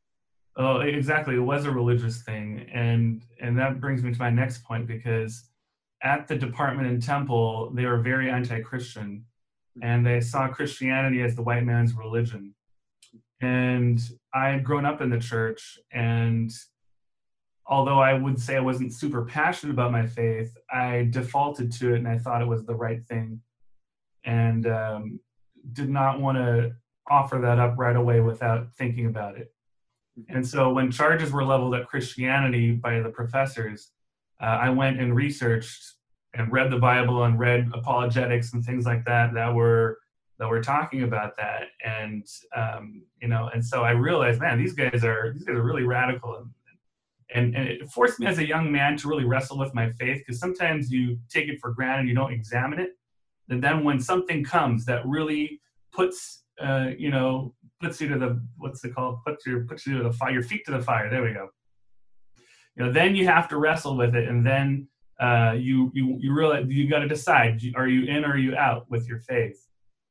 Oh, 0.59 0.81
exactly. 0.81 1.35
It 1.35 1.39
was 1.39 1.63
a 1.63 1.71
religious 1.71 2.21
thing, 2.23 2.67
and 2.73 3.23
and 3.39 3.57
that 3.57 3.79
brings 3.79 4.03
me 4.03 4.11
to 4.11 4.19
my 4.19 4.29
next 4.29 4.65
point 4.65 4.87
because 4.87 5.45
at 6.03 6.27
the 6.27 6.35
department 6.35 6.89
in 6.89 6.99
Temple, 6.99 7.71
they 7.73 7.85
were 7.85 8.01
very 8.01 8.29
anti-Christian, 8.29 9.23
and 9.81 10.05
they 10.05 10.19
saw 10.19 10.49
Christianity 10.49 11.21
as 11.21 11.33
the 11.33 11.43
white 11.43 11.63
man's 11.63 11.93
religion. 11.93 12.53
And 13.39 14.01
I 14.33 14.49
had 14.49 14.65
grown 14.65 14.85
up 14.85 14.99
in 14.99 15.09
the 15.09 15.19
church, 15.19 15.79
and 15.93 16.51
although 17.69 17.99
I 17.99 18.13
would 18.13 18.39
say 18.39 18.57
I 18.57 18.61
wasn't 18.61 18.93
super 18.93 19.23
passionate 19.23 19.73
about 19.73 19.91
my 19.91 20.05
faith, 20.05 20.57
I 20.71 21.07
defaulted 21.11 21.71
to 21.73 21.93
it, 21.93 21.99
and 21.99 22.07
I 22.07 22.17
thought 22.17 22.41
it 22.41 22.47
was 22.47 22.65
the 22.65 22.75
right 22.75 23.05
thing, 23.05 23.39
and 24.25 24.65
um, 24.67 25.19
did 25.71 25.89
not 25.89 26.19
want 26.19 26.39
to 26.39 26.71
offer 27.09 27.37
that 27.39 27.59
up 27.59 27.75
right 27.77 27.95
away 27.95 28.19
without 28.21 28.73
thinking 28.73 29.05
about 29.05 29.37
it. 29.37 29.53
And 30.27 30.45
so 30.45 30.73
when 30.73 30.91
charges 30.91 31.31
were 31.31 31.45
leveled 31.45 31.75
at 31.75 31.87
Christianity 31.87 32.71
by 32.71 32.99
the 32.99 33.09
professors, 33.09 33.91
uh, 34.41 34.57
I 34.61 34.69
went 34.69 34.99
and 34.99 35.15
researched 35.15 35.93
and 36.33 36.51
read 36.51 36.71
the 36.71 36.79
Bible 36.79 37.23
and 37.23 37.39
read 37.39 37.69
apologetics 37.73 38.53
and 38.53 38.65
things 38.65 38.85
like 38.85 39.05
that 39.05 39.33
that 39.35 39.53
were 39.53 39.99
that 40.39 40.49
were 40.49 40.61
talking 40.61 41.03
about 41.03 41.35
that. 41.37 41.67
And 41.83 42.25
um, 42.55 43.03
you 43.21 43.27
know 43.27 43.49
and 43.53 43.63
so 43.65 43.83
I 43.83 43.91
realized 43.91 44.39
man 44.39 44.57
these 44.57 44.73
guys 44.73 45.03
are 45.03 45.33
these 45.33 45.43
guys 45.43 45.55
are 45.55 45.63
really 45.63 45.83
radical 45.83 46.35
and 46.35 46.49
and, 47.33 47.55
and 47.55 47.67
it 47.67 47.89
forced 47.89 48.19
me 48.19 48.27
as 48.27 48.39
a 48.39 48.47
young 48.47 48.71
man 48.71 48.97
to 48.97 49.07
really 49.07 49.25
wrestle 49.25 49.57
with 49.57 49.73
my 49.73 49.91
faith 49.91 50.19
because 50.19 50.39
sometimes 50.39 50.91
you 50.91 51.17
take 51.29 51.47
it 51.47 51.59
for 51.61 51.71
granted 51.71 52.07
you 52.07 52.15
don't 52.15 52.33
examine 52.33 52.79
it. 52.79 52.91
And 53.49 53.63
then 53.63 53.83
when 53.83 53.99
something 53.99 54.43
comes 54.43 54.85
that 54.85 55.05
really 55.05 55.61
puts 55.91 56.43
uh, 56.61 56.89
you 56.97 57.09
know 57.09 57.53
puts 57.81 58.01
you 58.01 58.09
to 58.09 58.19
the 58.19 58.41
what's 58.57 58.83
it 58.83 58.93
called? 58.93 59.19
Puts 59.25 59.45
your 59.45 59.65
puts 59.65 59.85
you 59.85 59.97
to 59.97 60.03
the 60.03 60.11
fire 60.11 60.31
your 60.31 60.43
feet 60.43 60.65
to 60.65 60.71
the 60.71 60.81
fire. 60.81 61.09
There 61.09 61.23
we 61.23 61.33
go. 61.33 61.49
You 62.75 62.85
know 62.85 62.91
then 62.91 63.15
you 63.15 63.25
have 63.27 63.47
to 63.49 63.57
wrestle 63.57 63.95
with 63.95 64.15
it 64.15 64.27
and 64.27 64.45
then 64.45 64.87
uh, 65.19 65.53
you 65.57 65.91
you 65.93 66.17
you 66.19 66.33
really 66.33 66.65
you 66.73 66.89
got 66.89 66.99
to 66.99 67.07
decide 67.07 67.61
are 67.75 67.87
you 67.87 68.05
in 68.05 68.25
or 68.25 68.33
are 68.33 68.37
you 68.37 68.55
out 68.55 68.89
with 68.89 69.07
your 69.07 69.19
faith? 69.19 69.67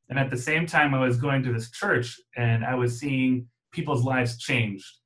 And 0.09 0.19
at 0.19 0.31
the 0.31 0.39
same 0.39 0.67
time 0.67 0.95
i 0.95 1.01
was 1.01 1.19
going 1.19 1.43
to 1.43 1.53
this 1.53 1.71
church 1.71 2.19
and 2.37 2.65
i 2.65 2.75
was 2.75 2.99
seeing 2.99 3.47
people's 3.73 4.05
lives 4.05 4.39
changed. 4.39 4.98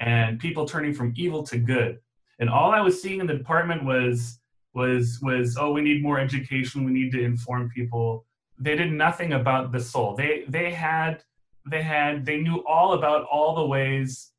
And 0.00 0.38
people 0.38 0.66
turning 0.66 0.94
from 0.94 1.12
evil 1.16 1.42
to 1.44 1.58
good. 1.58 1.98
And 2.38 2.48
all 2.48 2.72
i 2.72 2.80
was 2.80 3.00
seeing 3.00 3.20
in 3.20 3.26
the 3.26 3.36
department 3.36 3.84
was 3.84 4.38
was 4.74 5.18
was 5.20 5.56
oh 5.58 5.72
we 5.72 5.80
need 5.80 6.02
more 6.02 6.18
education 6.18 6.84
we 6.84 6.92
need 6.92 7.12
to 7.12 7.22
inform 7.22 7.70
people. 7.70 8.24
They 8.58 8.76
did 8.76 8.92
nothing 8.92 9.32
about 9.32 9.72
the 9.72 9.80
soul. 9.80 10.14
They 10.14 10.44
they 10.48 10.70
had 10.70 11.22
they 11.70 11.82
had 11.82 12.24
they 12.24 12.38
knew 12.38 12.64
all 12.66 12.94
about 12.94 13.24
all 13.24 13.54
the 13.54 13.66
ways 13.66 14.32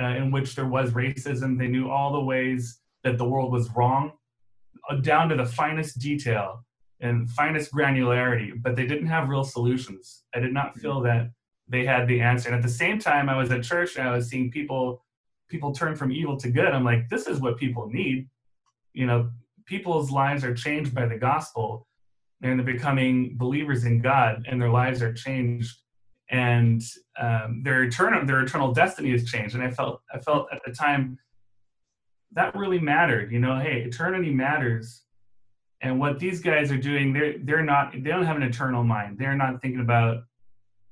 uh, 0.00 0.14
in 0.16 0.30
which 0.30 0.54
there 0.54 0.66
was 0.66 0.92
racism. 0.92 1.58
They 1.58 1.68
knew 1.68 1.90
all 1.90 2.12
the 2.12 2.20
ways 2.20 2.80
that 3.04 3.18
the 3.18 3.24
world 3.24 3.52
was 3.52 3.70
wrong 3.76 4.12
uh, 4.88 4.96
down 4.96 5.28
to 5.28 5.36
the 5.36 5.46
finest 5.46 5.98
detail 5.98 6.64
and 7.00 7.30
finest 7.30 7.72
granularity, 7.72 8.50
but 8.60 8.74
they 8.74 8.86
didn't 8.86 9.06
have 9.06 9.28
real 9.28 9.44
solutions. 9.44 10.24
I 10.34 10.40
did 10.40 10.52
not 10.52 10.76
feel 10.78 11.00
that 11.02 11.30
they 11.68 11.84
had 11.84 12.08
the 12.08 12.20
answer. 12.20 12.48
And 12.48 12.56
at 12.56 12.62
the 12.62 12.68
same 12.68 12.98
time, 12.98 13.28
I 13.28 13.36
was 13.36 13.50
at 13.50 13.62
church 13.62 13.96
and 13.96 14.08
I 14.08 14.14
was 14.14 14.28
seeing 14.28 14.50
people 14.50 15.04
people 15.48 15.72
turn 15.72 15.96
from 15.96 16.12
evil 16.12 16.36
to 16.36 16.50
good. 16.50 16.68
I'm 16.68 16.84
like, 16.84 17.08
this 17.08 17.26
is 17.26 17.40
what 17.40 17.56
people 17.56 17.88
need. 17.88 18.28
You 18.92 19.06
know, 19.06 19.30
people's 19.64 20.10
lives 20.10 20.44
are 20.44 20.54
changed 20.54 20.94
by 20.94 21.06
the 21.06 21.16
gospel 21.16 21.86
and 22.42 22.58
they're 22.58 22.66
becoming 22.66 23.34
believers 23.36 23.84
in 23.84 24.00
God 24.00 24.44
and 24.46 24.60
their 24.60 24.70
lives 24.70 25.02
are 25.02 25.12
changed 25.12 25.76
and 26.30 26.82
um, 27.18 27.62
their 27.64 27.84
eternal 27.84 28.24
their 28.26 28.40
eternal 28.40 28.72
destiny 28.72 29.12
is 29.12 29.30
changed. 29.30 29.54
And 29.54 29.64
I 29.64 29.70
felt 29.70 30.02
I 30.12 30.18
felt 30.18 30.48
at 30.52 30.60
the 30.64 30.72
time 30.72 31.18
that 32.32 32.54
really 32.54 32.78
mattered. 32.78 33.32
You 33.32 33.40
know, 33.40 33.58
hey, 33.58 33.82
eternity 33.82 34.32
matters. 34.32 35.02
And 35.80 36.00
what 36.00 36.18
these 36.18 36.40
guys 36.40 36.70
are 36.72 36.76
doing, 36.76 37.12
they're 37.12 37.36
they're 37.38 37.62
not 37.62 37.92
they 37.92 38.10
don't 38.10 38.26
have 38.26 38.36
an 38.36 38.42
eternal 38.42 38.84
mind. 38.84 39.18
They're 39.18 39.36
not 39.36 39.62
thinking 39.62 39.80
about 39.80 40.24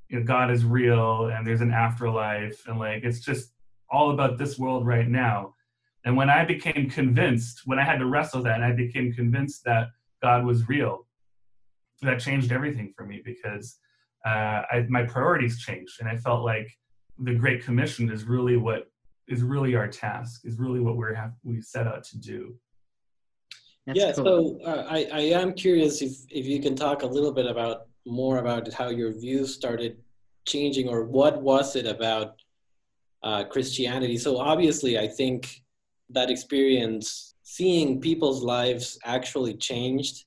you 0.08 0.18
know, 0.18 0.24
God 0.24 0.50
is 0.50 0.64
real 0.64 1.26
and 1.26 1.46
there's 1.46 1.60
an 1.60 1.72
afterlife 1.72 2.66
and 2.66 2.78
like 2.78 3.02
it's 3.04 3.20
just 3.20 3.52
all 3.90 4.10
about 4.10 4.38
this 4.38 4.58
world 4.58 4.86
right 4.86 5.08
now. 5.08 5.54
And 6.04 6.16
when 6.16 6.30
I 6.30 6.44
became 6.44 6.88
convinced, 6.88 7.62
when 7.64 7.78
I 7.78 7.84
had 7.84 7.98
to 7.98 8.06
wrestle 8.06 8.42
that, 8.44 8.54
and 8.56 8.64
I 8.64 8.72
became 8.72 9.12
convinced 9.12 9.64
that 9.64 9.88
God 10.22 10.44
was 10.44 10.68
real, 10.68 11.06
that 12.02 12.20
changed 12.20 12.52
everything 12.52 12.92
for 12.96 13.04
me 13.04 13.22
because 13.24 13.78
uh, 14.24 14.62
I, 14.70 14.86
my 14.88 15.02
priorities 15.04 15.58
changed, 15.58 16.00
and 16.00 16.08
I 16.08 16.16
felt 16.16 16.44
like 16.44 16.68
the 17.18 17.34
Great 17.34 17.64
Commission 17.64 18.10
is 18.10 18.24
really 18.24 18.56
what 18.56 18.88
is 19.28 19.42
really 19.42 19.74
our 19.74 19.88
task 19.88 20.42
is 20.44 20.58
really 20.58 20.80
what 20.80 20.96
we're 20.96 21.14
have 21.14 21.32
we 21.42 21.60
set 21.60 21.86
out 21.86 22.04
to 22.04 22.18
do 22.18 22.54
That's 23.86 23.98
yeah 23.98 24.12
cool. 24.12 24.60
so 24.62 24.64
uh, 24.64 24.86
I, 24.88 25.08
I 25.12 25.20
am 25.20 25.52
curious 25.54 26.02
if 26.02 26.12
if 26.30 26.46
you 26.46 26.60
can 26.60 26.76
talk 26.76 27.02
a 27.02 27.06
little 27.06 27.32
bit 27.32 27.46
about 27.46 27.85
more 28.06 28.38
about 28.38 28.72
how 28.72 28.88
your 28.88 29.12
views 29.12 29.54
started 29.54 29.96
changing 30.46 30.88
or 30.88 31.04
what 31.04 31.42
was 31.42 31.76
it 31.76 31.86
about 31.86 32.36
uh, 33.22 33.44
christianity 33.44 34.16
so 34.16 34.38
obviously 34.38 34.98
i 34.98 35.06
think 35.06 35.62
that 36.08 36.30
experience 36.30 37.34
seeing 37.42 38.00
people's 38.00 38.42
lives 38.42 38.98
actually 39.04 39.54
changed 39.54 40.24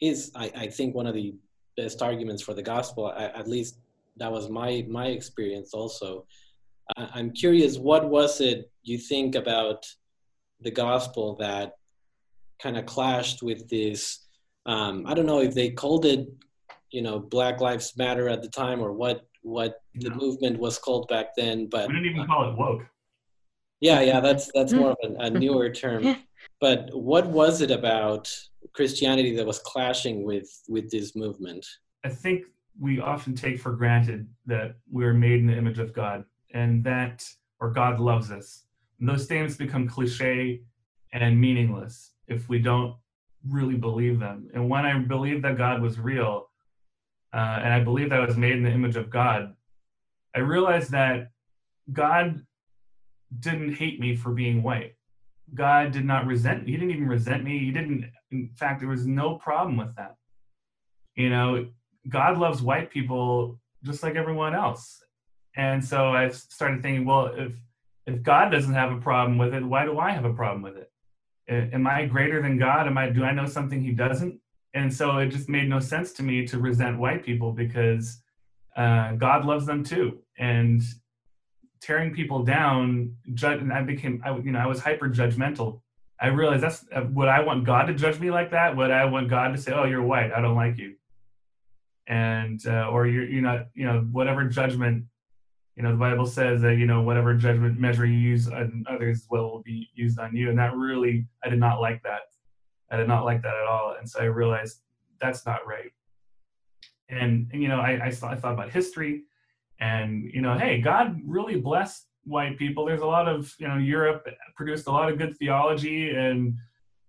is 0.00 0.30
I, 0.34 0.50
I 0.56 0.66
think 0.68 0.94
one 0.94 1.06
of 1.06 1.14
the 1.14 1.34
best 1.76 2.00
arguments 2.00 2.42
for 2.42 2.54
the 2.54 2.62
gospel 2.62 3.12
at 3.12 3.46
least 3.46 3.78
that 4.16 4.32
was 4.32 4.48
my 4.48 4.84
my 4.88 5.06
experience 5.06 5.74
also 5.74 6.26
I'm 6.96 7.30
curious, 7.30 7.78
what 7.78 8.08
was 8.08 8.40
it 8.40 8.70
you 8.82 8.98
think 8.98 9.34
about 9.34 9.86
the 10.60 10.70
gospel 10.70 11.36
that 11.36 11.74
kind 12.60 12.76
of 12.76 12.86
clashed 12.86 13.42
with 13.42 13.68
this? 13.68 14.26
Um, 14.66 15.04
I 15.06 15.14
don't 15.14 15.26
know 15.26 15.40
if 15.40 15.54
they 15.54 15.70
called 15.70 16.04
it, 16.04 16.28
you 16.90 17.02
know, 17.02 17.18
Black 17.18 17.60
Lives 17.60 17.96
Matter 17.96 18.28
at 18.28 18.42
the 18.42 18.48
time 18.48 18.80
or 18.80 18.92
what 18.92 19.26
what 19.42 19.80
the 19.94 20.10
movement 20.10 20.58
was 20.58 20.78
called 20.78 21.08
back 21.08 21.34
then. 21.36 21.66
But 21.66 21.88
we 21.88 21.94
didn't 21.94 22.10
even 22.10 22.26
call 22.26 22.50
it 22.50 22.56
woke. 22.56 22.82
Yeah, 23.80 24.00
yeah, 24.00 24.20
that's 24.20 24.50
that's 24.54 24.72
mm. 24.72 24.78
more 24.78 24.90
of 24.90 24.98
a, 25.02 25.14
a 25.24 25.30
newer 25.30 25.70
term. 25.70 26.16
But 26.60 26.90
what 26.92 27.26
was 27.26 27.60
it 27.60 27.70
about 27.70 28.34
Christianity 28.74 29.34
that 29.36 29.46
was 29.46 29.58
clashing 29.60 30.24
with 30.24 30.50
with 30.68 30.90
this 30.90 31.16
movement? 31.16 31.66
I 32.04 32.08
think 32.08 32.44
we 32.78 33.00
often 33.00 33.34
take 33.34 33.58
for 33.58 33.72
granted 33.72 34.26
that 34.46 34.76
we're 34.90 35.14
made 35.14 35.40
in 35.40 35.46
the 35.46 35.56
image 35.56 35.78
of 35.78 35.92
God 35.92 36.24
and 36.54 36.82
that 36.84 37.24
or 37.60 37.70
God 37.70 38.00
loves 38.00 38.30
us. 38.30 38.64
And 38.98 39.08
those 39.08 39.24
statements 39.24 39.56
become 39.56 39.88
cliche 39.88 40.62
and 41.12 41.40
meaningless 41.40 42.12
if 42.28 42.48
we 42.48 42.58
don't 42.58 42.94
really 43.46 43.76
believe 43.76 44.18
them. 44.18 44.48
And 44.54 44.68
when 44.68 44.84
I 44.84 44.98
believed 44.98 45.44
that 45.44 45.58
God 45.58 45.82
was 45.82 45.98
real, 45.98 46.49
uh, 47.32 47.60
and 47.62 47.72
I 47.72 47.80
believed 47.80 48.12
I 48.12 48.24
was 48.24 48.36
made 48.36 48.52
in 48.52 48.62
the 48.62 48.70
image 48.70 48.96
of 48.96 49.10
God, 49.10 49.54
I 50.34 50.40
realized 50.40 50.90
that 50.92 51.30
God 51.92 52.44
didn't 53.38 53.74
hate 53.74 54.00
me 54.00 54.16
for 54.16 54.32
being 54.32 54.62
white. 54.62 54.94
God 55.54 55.92
did 55.92 56.04
not 56.04 56.26
resent 56.26 56.64
me. 56.64 56.72
He 56.72 56.76
didn't 56.76 56.92
even 56.92 57.08
resent 57.08 57.44
me. 57.44 57.58
He 57.58 57.70
didn't, 57.70 58.10
in 58.30 58.50
fact, 58.56 58.80
there 58.80 58.88
was 58.88 59.06
no 59.06 59.36
problem 59.36 59.76
with 59.76 59.94
that. 59.96 60.16
You 61.16 61.30
know, 61.30 61.68
God 62.08 62.38
loves 62.38 62.62
white 62.62 62.90
people 62.90 63.58
just 63.84 64.02
like 64.02 64.14
everyone 64.14 64.54
else. 64.54 65.02
And 65.56 65.84
so 65.84 66.10
I 66.10 66.28
started 66.28 66.82
thinking, 66.82 67.04
well, 67.04 67.26
if 67.26 67.54
if 68.06 68.22
God 68.22 68.50
doesn't 68.50 68.74
have 68.74 68.92
a 68.92 69.00
problem 69.00 69.38
with 69.38 69.54
it, 69.54 69.64
why 69.64 69.84
do 69.84 69.98
I 69.98 70.10
have 70.10 70.24
a 70.24 70.32
problem 70.32 70.62
with 70.62 70.76
it? 70.76 70.90
Am 71.48 71.86
I 71.86 72.06
greater 72.06 72.40
than 72.40 72.58
God? 72.58 72.86
Am 72.86 72.96
I 72.96 73.10
do 73.10 73.24
I 73.24 73.32
know 73.32 73.46
something 73.46 73.82
He 73.82 73.92
doesn't? 73.92 74.40
And 74.74 74.92
so 74.92 75.18
it 75.18 75.28
just 75.28 75.48
made 75.48 75.68
no 75.68 75.80
sense 75.80 76.12
to 76.14 76.22
me 76.22 76.46
to 76.46 76.58
resent 76.58 76.98
white 76.98 77.24
people 77.24 77.52
because 77.52 78.22
uh, 78.76 79.12
God 79.12 79.44
loves 79.44 79.66
them 79.66 79.82
too. 79.82 80.18
And 80.38 80.82
tearing 81.80 82.12
people 82.12 82.44
down, 82.44 83.16
judge, 83.34 83.60
and 83.60 83.72
I 83.72 83.82
became, 83.82 84.22
I, 84.24 84.36
you 84.36 84.52
know, 84.52 84.60
I 84.60 84.66
was 84.66 84.80
hyper 84.80 85.08
judgmental. 85.08 85.80
I 86.20 86.28
realized 86.28 86.62
that's 86.62 86.84
uh, 86.94 87.04
would 87.10 87.28
I 87.28 87.40
want 87.40 87.64
God 87.64 87.86
to 87.86 87.94
judge 87.94 88.20
me 88.20 88.30
like 88.30 88.50
that? 88.50 88.76
Would 88.76 88.90
I 88.90 89.06
want 89.06 89.30
God 89.30 89.52
to 89.52 89.58
say, 89.58 89.72
"Oh, 89.72 89.84
you're 89.84 90.02
white, 90.02 90.32
I 90.32 90.42
don't 90.42 90.54
like 90.54 90.76
you," 90.76 90.96
and 92.06 92.60
uh, 92.66 92.90
or 92.90 93.06
you're, 93.06 93.24
you're 93.24 93.42
not, 93.42 93.68
you 93.74 93.86
know, 93.86 94.06
whatever 94.12 94.44
judgment 94.44 95.06
you 95.80 95.82
know 95.82 95.92
the 95.92 95.98
bible 95.98 96.26
says 96.26 96.60
that 96.60 96.74
you 96.74 96.84
know 96.84 97.00
whatever 97.00 97.32
judgment 97.32 97.80
measure 97.80 98.04
you 98.04 98.18
use 98.18 98.48
on 98.48 98.84
others 98.86 99.26
will 99.30 99.62
be 99.64 99.88
used 99.94 100.18
on 100.18 100.36
you 100.36 100.50
and 100.50 100.58
that 100.58 100.74
really 100.74 101.26
i 101.42 101.48
did 101.48 101.58
not 101.58 101.80
like 101.80 102.02
that 102.02 102.20
i 102.90 102.96
did 102.96 103.08
not 103.08 103.24
like 103.24 103.42
that 103.42 103.54
at 103.54 103.66
all. 103.66 103.94
And 103.98 104.08
so 104.08 104.20
i 104.20 104.24
realized 104.24 104.80
that's 105.20 105.44
not 105.44 105.66
right. 105.66 105.92
And, 107.08 107.48
and 107.52 107.62
you 107.62 107.68
know 107.68 107.80
I, 107.80 108.06
I, 108.06 108.10
thought, 108.10 108.32
I 108.32 108.36
thought 108.36 108.54
about 108.54 108.70
history 108.70 109.22
and 109.80 110.30
you 110.32 110.42
know 110.42 110.56
hey 110.56 110.80
god 110.80 111.18
really 111.26 111.56
blessed 111.56 112.06
white 112.24 112.58
people. 112.58 112.84
There's 112.84 113.00
a 113.00 113.06
lot 113.06 113.28
of 113.28 113.52
you 113.58 113.68
know 113.68 113.76
europe 113.76 114.26
produced 114.56 114.86
a 114.86 114.90
lot 114.90 115.10
of 115.10 115.18
good 115.18 115.36
theology 115.36 116.10
and 116.10 116.56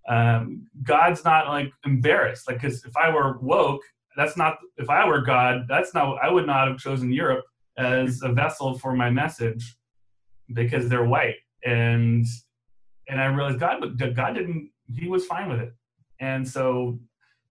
um, 0.09 0.67
god's 0.83 1.23
not 1.23 1.47
like 1.47 1.71
embarrassed. 1.85 2.47
Like 2.47 2.61
because 2.61 2.83
if 2.85 2.95
i 2.97 3.13
were 3.13 3.37
woke 3.39 3.81
that's 4.17 4.35
not 4.35 4.57
if 4.77 4.89
i 4.89 5.07
were 5.07 5.21
god 5.21 5.65
that's 5.69 5.93
not 5.93 6.17
i 6.21 6.29
would 6.29 6.45
not 6.45 6.67
have 6.67 6.77
chosen 6.77 7.13
europe 7.13 7.45
as 7.77 8.21
a 8.23 8.31
vessel 8.31 8.77
for 8.77 8.93
my 8.93 9.09
message 9.09 9.77
because 10.53 10.89
they're 10.89 11.05
white. 11.05 11.35
And 11.65 12.25
and 13.07 13.21
I 13.21 13.25
realized 13.25 13.59
God 13.59 13.81
God 14.15 14.33
didn't 14.33 14.70
he 14.95 15.07
was 15.07 15.25
fine 15.25 15.49
with 15.49 15.59
it 15.59 15.73
and 16.19 16.47
so 16.47 16.99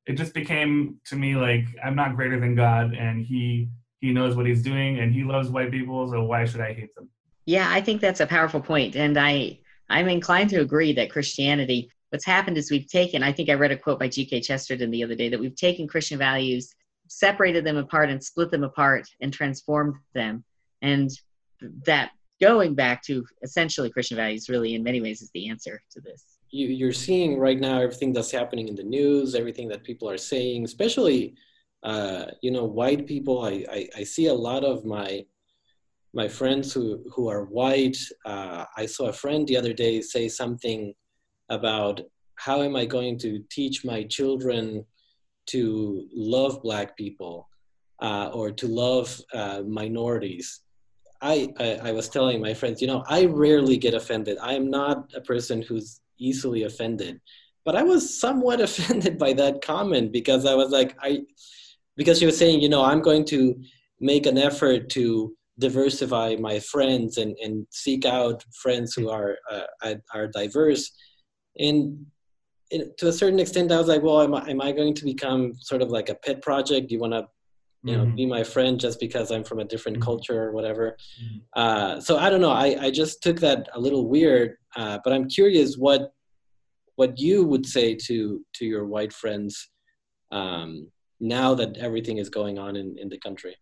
it 0.07 0.15
just 0.15 0.35
became 0.35 0.97
to 1.05 1.17
me 1.17 1.37
like 1.37 1.65
I'm 1.85 1.95
not 1.95 2.17
greater 2.17 2.39
than 2.39 2.55
God 2.55 2.95
and 2.95 3.25
he 3.25 3.69
he 4.01 4.13
knows 4.13 4.35
what 4.35 4.47
he's 4.47 4.63
doing 4.63 4.99
and 5.01 5.13
he 5.13 5.25
loves 5.25 5.49
white 5.49 5.71
people 5.71 6.09
so 6.11 6.23
why 6.23 6.45
should 6.45 6.61
I 6.61 6.73
hate 6.73 6.95
them 6.95 7.09
yeah 7.47 7.69
I 7.71 7.81
think 7.81 8.01
that's 8.01 8.21
a 8.21 8.27
powerful 8.27 8.61
point 8.61 8.97
and 8.97 9.19
I 9.19 9.59
I'm 9.89 10.09
inclined 10.09 10.51
to 10.51 10.61
agree 10.61 10.93
that 10.95 11.11
Christianity 11.11 11.91
what's 12.11 12.25
happened 12.25 12.59
is 12.59 12.71
we've 12.71 12.89
taken 12.89 13.23
I 13.23 13.33
think 13.33 13.49
I 13.49 13.55
read 13.55 13.73
a 13.73 13.77
quote 13.77 13.99
by 13.99 14.09
G.K. 14.09 14.41
Chesterton 14.41 14.91
the 14.91 15.05
other 15.05 15.15
day 15.15 15.29
that 15.29 15.41
we've 15.41 15.57
taken 15.57 15.87
Christian 15.87 16.19
values 16.19 16.75
separated 17.11 17.65
them 17.65 17.77
apart 17.77 18.09
and 18.09 18.23
split 18.23 18.51
them 18.51 18.63
apart 18.63 19.07
and 19.21 19.33
transformed 19.33 19.97
them. 20.15 20.45
And 20.81 21.11
that 21.85 22.13
going 22.41 22.75
back 22.75 23.03
to 23.05 23.25
essentially 23.43 23.91
Christian 23.91 24.17
values 24.17 24.49
really 24.49 24.75
in 24.75 24.83
many 24.83 25.01
ways 25.01 25.23
is 25.23 25.31
the 25.35 25.49
answer 25.49 25.83
to 25.93 26.01
this. 26.01 26.25
you, 26.51 26.69
you're 26.69 26.93
seeing 26.93 27.39
right 27.39 27.61
now 27.61 27.81
everything 27.81 28.13
that's 28.13 28.31
happening 28.31 28.69
in 28.69 28.75
the 28.75 28.83
news, 28.83 29.35
everything 29.35 29.69
that 29.69 29.85
people 29.85 30.09
are 30.09 30.19
saying, 30.19 30.65
especially 30.65 31.35
uh, 31.83 32.27
you 32.43 32.51
know 32.51 32.65
white 32.65 33.07
people. 33.07 33.43
I, 33.45 33.65
I, 33.71 33.89
I 33.99 34.05
see 34.05 34.27
a 34.27 34.35
lot 34.35 34.65
of 34.65 34.85
my 34.85 35.25
my 36.13 36.29
friends 36.29 36.73
who 36.73 37.03
who 37.15 37.29
are 37.29 37.45
white. 37.45 37.97
Uh, 38.25 38.65
I 38.77 38.87
saw 38.87 39.07
a 39.07 39.13
friend 39.13 39.47
the 39.47 39.57
other 39.57 39.73
day 39.73 40.01
say 40.01 40.29
something 40.29 40.95
about 41.49 42.01
how 42.37 42.63
am 42.63 42.75
I 42.77 42.87
going 42.87 43.19
to 43.19 43.43
teach 43.51 43.85
my 43.85 44.03
children 44.05 44.85
to 45.47 46.07
love 46.15 46.63
black 46.63 46.97
people 46.97 47.49
uh, 48.01 48.31
or 48.33 48.51
to 48.51 48.67
love 48.67 49.21
uh, 49.35 49.63
minorities. 49.67 50.61
I, 51.23 51.49
I, 51.59 51.81
I 51.85 51.93
was 51.93 52.09
telling 52.09 52.41
my 52.41 52.55
friends, 52.55 52.81
you 52.81 52.87
know, 52.87 53.05
I 53.09 53.27
rarely 53.27 53.77
get 53.77 53.95
offended. 53.95 54.39
I 54.41 54.55
am 54.55 54.71
not 54.71 55.11
a 55.15 55.21
person 55.21 55.63
who's 55.63 56.01
easily 56.19 56.65
offended, 56.65 57.21
but 57.65 57.77
I 57.77 57.83
was 57.83 58.19
somewhat 58.19 58.61
offended 58.69 59.19
by 59.19 59.33
that 59.35 59.63
comment 59.63 60.13
because 60.13 60.47
I 60.47 60.55
was 60.55 60.71
like, 60.71 60.97
I, 61.01 61.23
because 61.97 62.19
she 62.19 62.27
was 62.27 62.39
saying, 62.39 62.61
you 62.61 62.69
know, 62.69 62.83
I'm 62.83 63.03
going 63.03 63.25
to 63.27 63.61
make 64.01 64.27
an 64.27 64.39
effort 64.39 64.89
to 64.91 65.37
diversify 65.59 66.37
my 66.41 66.59
friends 66.59 67.19
and, 67.19 67.37
and 67.43 67.67
seek 67.71 68.07
out 68.07 68.43
friends 68.63 68.95
who 68.95 69.11
are 69.11 69.37
uh, 69.51 69.95
are 70.15 70.27
diverse. 70.27 70.91
And 71.59 72.07
to 72.99 73.09
a 73.09 73.13
certain 73.13 73.41
extent 73.41 73.73
i 73.73 73.77
was 73.77 73.89
like 73.89 74.03
well 74.03 74.23
am 74.23 74.33
I, 74.33 74.49
am 74.49 74.61
I 74.61 74.71
going 74.71 74.95
to 74.95 75.05
become 75.05 75.55
sort 75.59 75.83
of 75.83 75.91
like 75.91 76.09
a 76.09 76.15
pet 76.15 76.41
project? 76.41 76.89
Do 76.89 76.95
you 76.95 77.01
want 77.01 77.13
to 77.13 77.27
you 77.83 77.97
know 77.97 78.05
mm-hmm. 78.05 78.17
be 78.17 78.27
my 78.27 78.45
friend 78.45 78.79
just 78.79 79.01
because 79.01 79.31
i'm 79.31 79.45
from 79.45 79.59
a 79.59 79.65
different 79.65 79.97
mm-hmm. 79.97 80.05
culture 80.05 80.43
or 80.43 80.53
whatever 80.53 80.97
mm-hmm. 81.23 81.39
uh, 81.55 82.01
so 82.01 82.19
i 82.19 82.29
don't 82.29 82.41
know 82.41 82.51
I, 82.51 82.77
I 82.79 82.91
just 82.91 83.23
took 83.23 83.41
that 83.41 83.69
a 83.75 83.81
little 83.81 84.09
weird 84.09 84.57
uh, 84.77 84.99
but 85.03 85.13
i'm 85.13 85.29
curious 85.29 85.77
what 85.77 86.13
what 86.97 87.19
you 87.19 87.45
would 87.45 87.65
say 87.65 87.95
to 87.95 88.45
to 88.55 88.67
your 88.67 88.87
white 88.87 89.13
friends 89.13 89.71
um, 90.33 90.89
now 91.19 91.55
that 91.55 91.77
everything 91.79 92.19
is 92.19 92.29
going 92.29 92.59
on 92.59 92.77
in, 92.77 92.97
in 92.99 93.09
the 93.09 93.19
country 93.19 93.57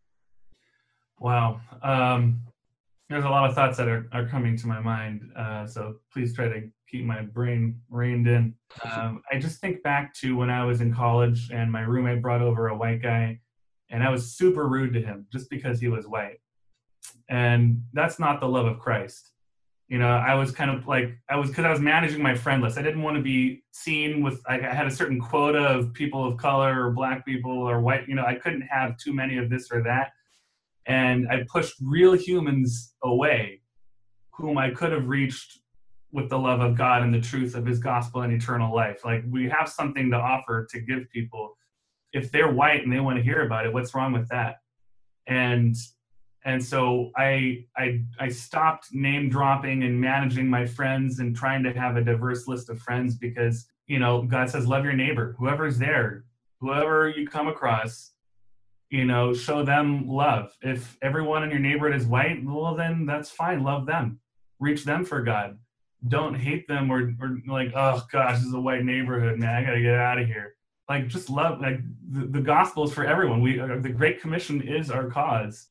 Wow. 1.21 1.61
Um, 1.83 2.41
there's 3.09 3.25
a 3.25 3.29
lot 3.29 3.49
of 3.49 3.55
thoughts 3.55 3.79
that 3.79 3.89
are, 3.89 4.07
are 4.13 4.27
coming 4.27 4.57
to 4.57 4.67
my 4.67 4.81
mind. 4.81 5.23
Uh, 5.37 5.67
so 5.67 5.97
please 6.13 6.35
try 6.35 6.49
to 6.49 6.63
keep 6.89 7.05
my 7.05 7.23
brain 7.23 7.81
reined 7.91 8.27
in. 8.27 8.55
Um, 8.85 9.23
I 9.33 9.39
just 9.39 9.61
think 9.61 9.83
back 9.83 10.15
to 10.21 10.37
when 10.37 10.51
I 10.51 10.65
was 10.65 10.81
in 10.81 10.95
college 10.95 11.51
and 11.51 11.73
my 11.73 11.81
roommate 11.81 12.23
brought 12.23 12.43
over 12.43 12.69
a 12.69 12.77
white 12.77 13.03
guy, 13.03 13.41
and 13.91 14.03
I 14.03 14.11
was 14.11 14.37
super 14.37 14.69
rude 14.69 14.93
to 14.95 15.03
him 15.03 15.27
just 15.33 15.49
because 15.51 15.81
he 15.81 15.89
was 15.89 16.07
white. 16.07 16.39
And 17.29 17.83
that's 17.93 18.19
not 18.19 18.41
the 18.41 18.49
love 18.49 18.67
of 18.67 18.79
Christ. 18.79 19.33
You 19.89 19.99
know, 19.99 20.09
I 20.09 20.35
was 20.35 20.51
kind 20.51 20.71
of 20.71 20.87
like, 20.87 21.17
I 21.31 21.37
was, 21.37 21.49
because 21.49 21.65
I 21.65 21.71
was 21.71 21.81
managing 21.81 22.23
my 22.23 22.35
friend 22.35 22.63
list. 22.63 22.77
I 22.77 22.83
didn't 22.83 23.03
want 23.03 23.17
to 23.17 23.23
be 23.23 23.63
seen 23.73 24.23
with, 24.23 24.43
like, 24.47 24.63
I 24.63 24.75
had 24.75 24.87
a 24.87 24.91
certain 24.91 25.19
quota 25.19 25.61
of 25.61 25.95
people 25.95 26.27
of 26.27 26.37
color 26.37 26.87
or 26.87 26.91
black 26.91 27.25
people 27.25 27.53
or 27.53 27.81
white. 27.81 28.07
You 28.07 28.15
know, 28.15 28.25
I 28.25 28.35
couldn't 28.35 28.63
have 28.63 28.99
too 28.99 29.15
many 29.15 29.39
of 29.39 29.49
this 29.49 29.71
or 29.73 29.83
that 29.85 30.13
and 30.89 31.29
I 31.29 31.45
pushed 31.49 31.75
real 31.83 32.15
humans 32.15 32.95
away 33.05 33.61
whom 34.33 34.57
I 34.57 34.71
could 34.71 34.91
have 34.91 35.07
reached 35.07 35.61
with 36.13 36.31
the 36.31 36.39
love 36.39 36.61
of 36.61 36.77
God 36.77 37.03
and 37.03 37.13
the 37.13 37.21
truth 37.21 37.55
of 37.55 37.67
his 37.67 37.79
gospel 37.79 38.23
and 38.23 38.33
eternal 38.33 38.75
life. 38.75 39.05
Like 39.05 39.23
we 39.29 39.49
have 39.51 39.69
something 39.69 40.11
to 40.11 40.17
offer 40.17 40.67
to 40.71 40.81
give 40.81 41.11
people. 41.11 41.57
If 42.13 42.33
they're 42.33 42.53
white 42.53 42.83
and 42.83 42.93
they 42.93 43.01
want 43.01 43.17
to 43.19 43.23
hear 43.23 43.45
about 43.45 43.67
it, 43.67 43.73
what's 43.73 43.95
wrong 43.95 44.13
with 44.13 44.29
that? 44.29 44.57
And 45.27 45.77
and 46.45 46.65
so 46.65 47.11
I 47.17 47.67
I 47.77 48.03
I 48.19 48.29
stopped 48.29 48.89
name 48.93 49.29
dropping 49.29 49.83
and 49.83 50.01
managing 50.01 50.49
my 50.49 50.65
friends 50.67 51.19
and 51.19 51.37
trying 51.37 51.63
to 51.65 51.73
have 51.73 51.97
a 51.97 52.05
diverse 52.05 52.47
list 52.49 52.71
of 52.71 52.81
friends 52.81 53.17
because 53.17 53.67
you 53.87 53.99
know 53.99 54.23
God 54.23 54.49
says 54.49 54.67
love 54.67 54.85
your 54.85 54.95
neighbor, 54.95 55.35
whoever's 55.39 55.79
there, 55.79 56.25
whoever 56.61 57.09
you 57.09 57.27
come 57.27 57.49
across, 57.49 58.13
you 58.89 59.05
know 59.05 59.35
show 59.35 59.63
them 59.63 60.09
love. 60.09 60.57
If 60.63 60.97
everyone 61.03 61.43
in 61.43 61.51
your 61.51 61.59
neighborhood 61.59 62.01
is 62.01 62.07
white 62.07 62.43
well 62.45 62.75
then 62.75 63.05
that's 63.05 63.31
fine. 63.31 63.63
Love 63.63 63.87
them. 63.87 64.21
Reach 64.61 64.85
them 64.85 65.05
for 65.05 65.23
god. 65.23 65.59
Don't 66.07 66.35
hate 66.35 66.69
them 66.69 66.91
or, 66.91 67.15
or 67.21 67.39
like 67.47 67.73
oh 67.75 68.03
gosh 68.11 68.39
this 68.39 68.47
is 68.47 68.55
a 68.55 68.61
white 68.61 68.85
neighborhood 68.85 69.39
man. 69.39 69.55
I 69.55 69.65
gotta 69.65 69.83
get 69.83 69.95
out 69.95 70.19
of 70.19 70.27
here 70.27 70.55
like 70.89 71.09
just 71.09 71.31
love 71.31 71.61
like 71.61 71.81
the, 72.11 72.27
the 72.27 72.41
gospel 72.41 72.85
is 72.85 72.93
for 72.93 73.05
everyone. 73.05 73.41
We 73.43 73.61
uh, 73.61 73.79
the 73.81 73.91
great 73.91 74.21
commission 74.21 74.63
is 74.63 74.91
our 74.91 75.09
cause. 75.09 75.69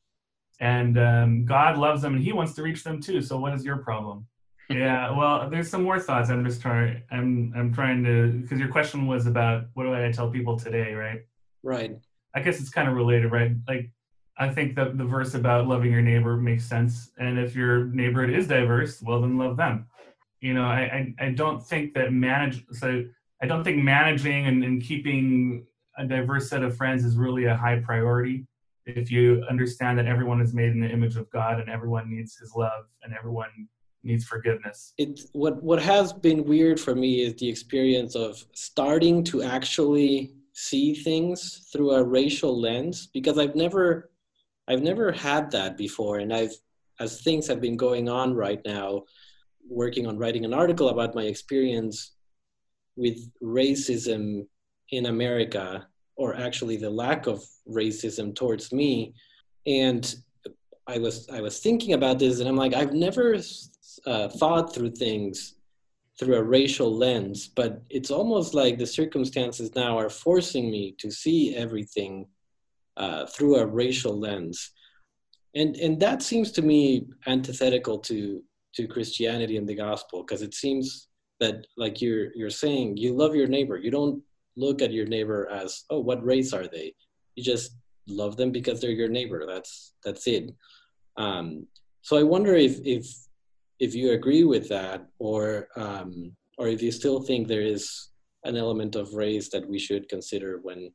And 0.59 0.97
um, 0.97 1.45
god 1.45 1.77
loves 1.77 2.01
them 2.01 2.15
and 2.15 2.23
he 2.23 2.33
wants 2.33 2.53
to 2.53 2.63
reach 2.63 2.83
them 2.83 3.01
too. 3.01 3.21
So 3.21 3.37
what 3.39 3.53
is 3.53 3.65
your 3.65 3.77
problem? 3.77 4.27
Yeah 4.69 5.17
well 5.17 5.49
there's 5.49 5.69
some 5.69 5.83
more 5.83 5.97
thoughts. 5.97 6.29
I'm 6.29 6.43
just 6.43 6.61
trying 6.61 7.01
i'm 7.09 7.53
i'm 7.55 7.73
trying 7.73 8.03
to 8.03 8.39
because 8.41 8.59
your 8.59 8.67
question 8.67 9.07
was 9.07 9.25
about 9.25 9.63
what 9.75 9.83
do 9.83 9.93
i 9.93 10.11
tell 10.11 10.29
people 10.29 10.59
today 10.59 10.93
right? 10.93 11.21
Right. 11.63 11.97
I 12.37 12.41
guess 12.41 12.59
it's 12.59 12.69
kind 12.69 12.87
of 12.87 12.95
related, 12.95 13.31
right? 13.31 13.51
Like, 13.67 13.91
I 14.37 14.49
think 14.49 14.75
that 14.75 14.97
the 14.97 15.05
verse 15.05 15.33
about 15.33 15.67
loving 15.67 15.91
your 15.91 16.03
neighbor 16.03 16.37
makes 16.37 16.65
sense. 16.65 17.11
And 17.17 17.39
if 17.39 17.55
your 17.55 17.85
neighborhood 17.85 18.29
is 18.29 18.47
diverse, 18.47 19.01
well, 19.01 19.21
then 19.21 19.37
love 19.37 19.57
them. 19.57 19.87
You 20.39 20.53
know, 20.53 20.65
I, 20.65 21.13
I, 21.19 21.25
I 21.25 21.29
don't 21.31 21.65
think 21.65 21.95
that 21.95 22.13
manage, 22.13 22.63
so 22.71 23.03
I 23.41 23.45
don't 23.45 23.63
think 23.63 23.83
managing 23.83 24.47
and, 24.47 24.63
and 24.63 24.81
keeping 24.81 25.65
a 25.97 26.05
diverse 26.05 26.49
set 26.49 26.63
of 26.63 26.75
friends 26.75 27.03
is 27.03 27.17
really 27.17 27.45
a 27.45 27.55
high 27.55 27.79
priority. 27.79 28.45
If 28.85 29.11
you 29.11 29.43
understand 29.49 29.99
that 29.99 30.05
everyone 30.05 30.41
is 30.41 30.53
made 30.53 30.71
in 30.71 30.79
the 30.79 30.89
image 30.89 31.17
of 31.17 31.29
God 31.29 31.59
and 31.59 31.69
everyone 31.69 32.09
needs 32.09 32.37
his 32.37 32.53
love 32.55 32.85
and 33.03 33.13
everyone 33.13 33.67
needs 34.03 34.23
forgiveness. 34.25 34.93
What 35.33 35.61
what 35.61 35.81
has 35.81 36.13
been 36.13 36.45
weird 36.45 36.79
for 36.79 36.95
me 36.95 37.21
is 37.21 37.35
the 37.35 37.49
experience 37.49 38.15
of 38.15 38.43
starting 38.53 39.23
to 39.25 39.43
actually 39.43 40.33
see 40.53 40.95
things 40.95 41.67
through 41.71 41.91
a 41.91 42.03
racial 42.03 42.59
lens 42.59 43.07
because 43.13 43.37
I've 43.37 43.55
never 43.55 44.11
I've 44.67 44.81
never 44.81 45.11
had 45.11 45.51
that 45.51 45.77
before 45.77 46.19
and 46.19 46.33
I've 46.33 46.53
as 46.99 47.21
things 47.21 47.47
have 47.47 47.61
been 47.61 47.77
going 47.77 48.09
on 48.09 48.33
right 48.33 48.61
now 48.65 49.03
working 49.69 50.07
on 50.07 50.17
writing 50.17 50.45
an 50.45 50.53
article 50.53 50.89
about 50.89 51.13
my 51.13 51.23
experience 51.23 52.13
with 52.97 53.17
racism 53.41 54.45
in 54.91 55.05
America 55.05 55.87
or 56.17 56.35
actually 56.35 56.75
the 56.75 56.89
lack 56.89 57.27
of 57.27 57.41
racism 57.69 58.35
towards 58.35 58.73
me 58.73 59.13
and 59.65 60.15
I 60.87 60.97
was 60.97 61.27
I 61.29 61.41
was 61.41 61.59
thinking 61.59 61.93
about 61.93 62.19
this 62.19 62.39
and 62.39 62.49
I'm 62.49 62.55
like 62.55 62.73
I've 62.73 62.93
never 62.93 63.37
uh, 64.05 64.27
thought 64.29 64.73
through 64.73 64.91
things 64.91 65.57
through 66.19 66.35
a 66.35 66.43
racial 66.43 66.95
lens, 66.95 67.47
but 67.47 67.81
it's 67.89 68.09
almost 68.09 68.53
like 68.53 68.77
the 68.77 68.87
circumstances 68.87 69.75
now 69.75 69.97
are 69.97 70.09
forcing 70.09 70.71
me 70.71 70.95
to 70.97 71.11
see 71.11 71.55
everything 71.55 72.25
uh, 72.97 73.25
through 73.27 73.57
a 73.57 73.65
racial 73.65 74.17
lens. 74.17 74.71
And, 75.53 75.75
and 75.75 75.99
that 75.99 76.23
seems 76.23 76.51
to 76.53 76.61
me 76.61 77.07
antithetical 77.27 77.99
to, 77.99 78.43
to 78.73 78.87
Christianity 78.87 79.57
and 79.57 79.67
the 79.67 79.75
gospel, 79.75 80.23
because 80.23 80.41
it 80.41 80.55
seems 80.55 81.07
that, 81.39 81.65
like 81.77 82.01
you're, 82.01 82.33
you're 82.35 82.49
saying, 82.49 82.97
you 82.97 83.13
love 83.13 83.35
your 83.35 83.47
neighbor. 83.47 83.77
You 83.77 83.91
don't 83.91 84.21
look 84.55 84.81
at 84.81 84.91
your 84.91 85.05
neighbor 85.05 85.47
as, 85.51 85.83
oh, 85.89 85.99
what 85.99 86.25
race 86.25 86.53
are 86.53 86.67
they? 86.67 86.93
You 87.35 87.43
just 87.43 87.77
love 88.07 88.37
them 88.37 88.51
because 88.51 88.81
they're 88.81 88.91
your 88.91 89.09
neighbor. 89.09 89.45
That's, 89.47 89.93
that's 90.03 90.27
it. 90.27 90.51
Um, 91.17 91.67
so 92.01 92.17
I 92.17 92.23
wonder 92.23 92.55
if, 92.55 92.79
if 92.85 93.05
if 93.79 93.93
you 93.93 94.13
agree 94.13 94.43
with 94.43 94.69
that, 94.69 95.05
or 95.19 95.67
um, 95.75 96.35
or 96.57 96.67
if 96.67 96.81
you 96.81 96.91
still 96.91 97.21
think 97.21 97.47
there 97.47 97.61
is 97.61 98.09
an 98.43 98.55
element 98.55 98.95
of 98.95 99.13
race 99.13 99.49
that 99.49 99.67
we 99.67 99.77
should 99.77 100.09
consider 100.09 100.59
when 100.63 100.91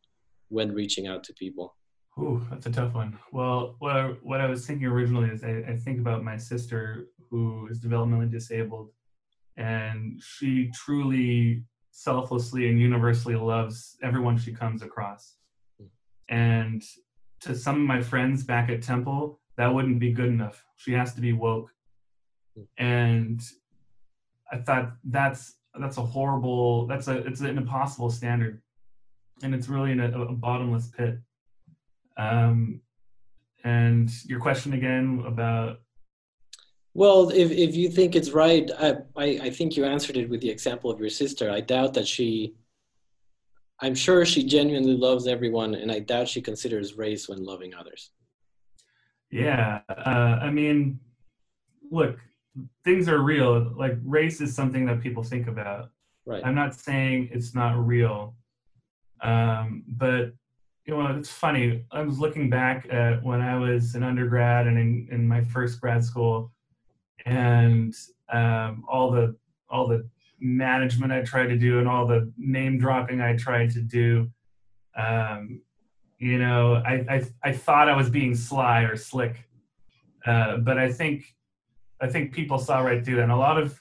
when 0.48 0.72
reaching 0.72 1.07
out 1.07 1.22
to 1.24 1.33
people. 1.35 1.76
Ooh, 2.18 2.44
that's 2.50 2.66
a 2.66 2.70
tough 2.70 2.94
one. 2.94 3.18
Well, 3.33 3.76
what 3.78 3.96
I, 3.96 4.09
what 4.22 4.40
I 4.40 4.46
was 4.46 4.66
thinking 4.66 4.87
originally 4.87 5.31
is 5.31 5.44
I, 5.44 5.64
I 5.68 5.76
think 5.76 6.00
about 6.00 6.24
my 6.24 6.37
sister 6.37 7.07
who 7.31 7.68
is 7.68 7.81
developmentally 7.81 8.31
disabled, 8.31 8.90
and 9.56 10.20
she 10.22 10.70
truly 10.74 11.64
selflessly 11.90 12.68
and 12.68 12.80
universally 12.80 13.36
loves 13.36 13.96
everyone 14.02 14.38
she 14.38 14.52
comes 14.52 14.82
across. 14.82 15.36
And 16.28 16.82
to 17.40 17.54
some 17.54 17.76
of 17.76 17.82
my 17.82 18.00
friends 18.00 18.44
back 18.44 18.70
at 18.70 18.82
Temple, 18.82 19.40
that 19.56 19.72
wouldn't 19.72 19.98
be 19.98 20.12
good 20.12 20.28
enough. 20.28 20.64
She 20.76 20.92
has 20.92 21.14
to 21.14 21.20
be 21.20 21.32
woke 21.32 21.70
and 22.78 23.40
I 24.50 24.58
thought 24.58 24.92
that's 25.04 25.54
that's 25.78 25.96
a 25.96 26.02
horrible 26.02 26.86
that's 26.86 27.08
a 27.08 27.18
it's 27.26 27.40
an 27.40 27.56
impossible 27.56 28.10
standard, 28.10 28.60
and 29.42 29.54
it's 29.54 29.68
really 29.68 29.92
in 29.92 30.00
a, 30.00 30.22
a 30.22 30.32
bottomless 30.32 30.88
pit. 30.88 31.18
Um, 32.16 32.80
and 33.64 34.10
your 34.26 34.40
question 34.40 34.74
again 34.74 35.24
about 35.26 35.78
well, 36.94 37.31
if, 37.31 37.50
if 37.50 37.74
you 37.74 37.90
think 37.90 38.14
it's 38.14 38.31
right, 38.31 38.70
I, 38.78 38.96
I, 39.16 39.24
I, 39.44 39.50
think 39.50 39.76
you 39.76 39.85
answered 39.85 40.16
it 40.16 40.28
with 40.28 40.40
the 40.40 40.50
example 40.50 40.90
of 40.90 41.00
your 41.00 41.11
sister. 41.11 41.50
I 41.50 41.61
doubt 41.61 41.94
that 41.94 42.07
she, 42.07 42.55
I'm 43.81 43.94
sure 43.94 44.24
she 44.24 44.44
genuinely 44.44 44.96
loves 44.96 45.26
everyone, 45.26 45.74
and 45.74 45.90
I 45.90 46.00
doubt 46.00 46.28
she 46.28 46.42
considers 46.42 46.96
race 46.96 47.28
when 47.28 47.44
loving 47.44 47.74
others. 47.74 48.11
Yeah. 49.31 49.81
Uh, 49.88 50.38
I 50.42 50.50
mean, 50.50 51.00
look, 51.90 52.18
things 52.85 53.09
are 53.09 53.20
real. 53.20 53.72
Like 53.76 53.96
race 54.05 54.40
is 54.40 54.55
something 54.55 54.85
that 54.87 55.00
people 55.00 55.22
think 55.22 55.48
about, 55.48 55.90
Right. 56.24 56.44
I'm 56.44 56.55
not 56.55 56.74
saying 56.74 57.31
it's 57.33 57.55
not 57.55 57.85
real, 57.85 58.35
um, 59.22 59.83
but 59.88 60.33
you 60.87 60.96
know, 60.96 61.07
it's 61.16 61.31
funny. 61.31 61.85
I 61.90 62.02
was 62.02 62.18
looking 62.18 62.48
back 62.48 62.87
at 62.90 63.22
when 63.22 63.40
I 63.40 63.57
was 63.57 63.94
an 63.94 64.02
undergrad 64.02 64.66
and 64.66 64.78
in, 64.78 65.09
in 65.11 65.26
my 65.26 65.42
first 65.42 65.81
grad 65.81 66.05
school, 66.05 66.52
and 67.26 67.94
um, 68.32 68.85
all 68.88 69.11
the 69.11 69.37
all 69.68 69.87
the 69.87 70.08
management 70.40 71.12
I 71.12 71.22
tried 71.22 71.48
to 71.48 71.56
do 71.56 71.78
and 71.78 71.88
all 71.88 72.06
the 72.06 72.32
name 72.37 72.78
dropping 72.78 73.20
I 73.20 73.37
tried 73.37 73.70
to 73.70 73.80
do. 73.80 74.30
Um, 74.96 75.61
you 76.18 76.38
know, 76.38 76.74
I, 76.74 77.04
I 77.08 77.24
I 77.42 77.52
thought 77.52 77.88
I 77.88 77.96
was 77.96 78.11
being 78.11 78.35
sly 78.35 78.82
or 78.82 78.96
slick, 78.96 79.48
uh, 80.26 80.58
but 80.58 80.78
I 80.78 80.92
think 80.92 81.35
I 82.00 82.08
think 82.08 82.32
people 82.32 82.58
saw 82.58 82.80
right 82.80 83.04
through 83.04 83.16
that. 83.16 83.22
And 83.22 83.32
a 83.32 83.37
lot 83.37 83.58
of 83.58 83.80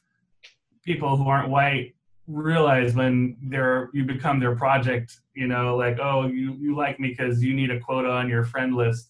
people 0.83 1.17
who 1.17 1.27
aren't 1.27 1.49
white 1.49 1.95
realize 2.27 2.95
when 2.95 3.37
they're 3.41 3.89
you 3.93 4.05
become 4.05 4.39
their 4.39 4.55
project 4.55 5.19
you 5.33 5.47
know 5.47 5.75
like 5.75 5.99
oh 5.99 6.27
you 6.27 6.53
you 6.59 6.75
like 6.75 6.99
me 6.99 7.09
because 7.09 7.43
you 7.43 7.53
need 7.53 7.71
a 7.71 7.79
quota 7.79 8.09
on 8.09 8.29
your 8.29 8.43
friend 8.43 8.75
list 8.75 9.09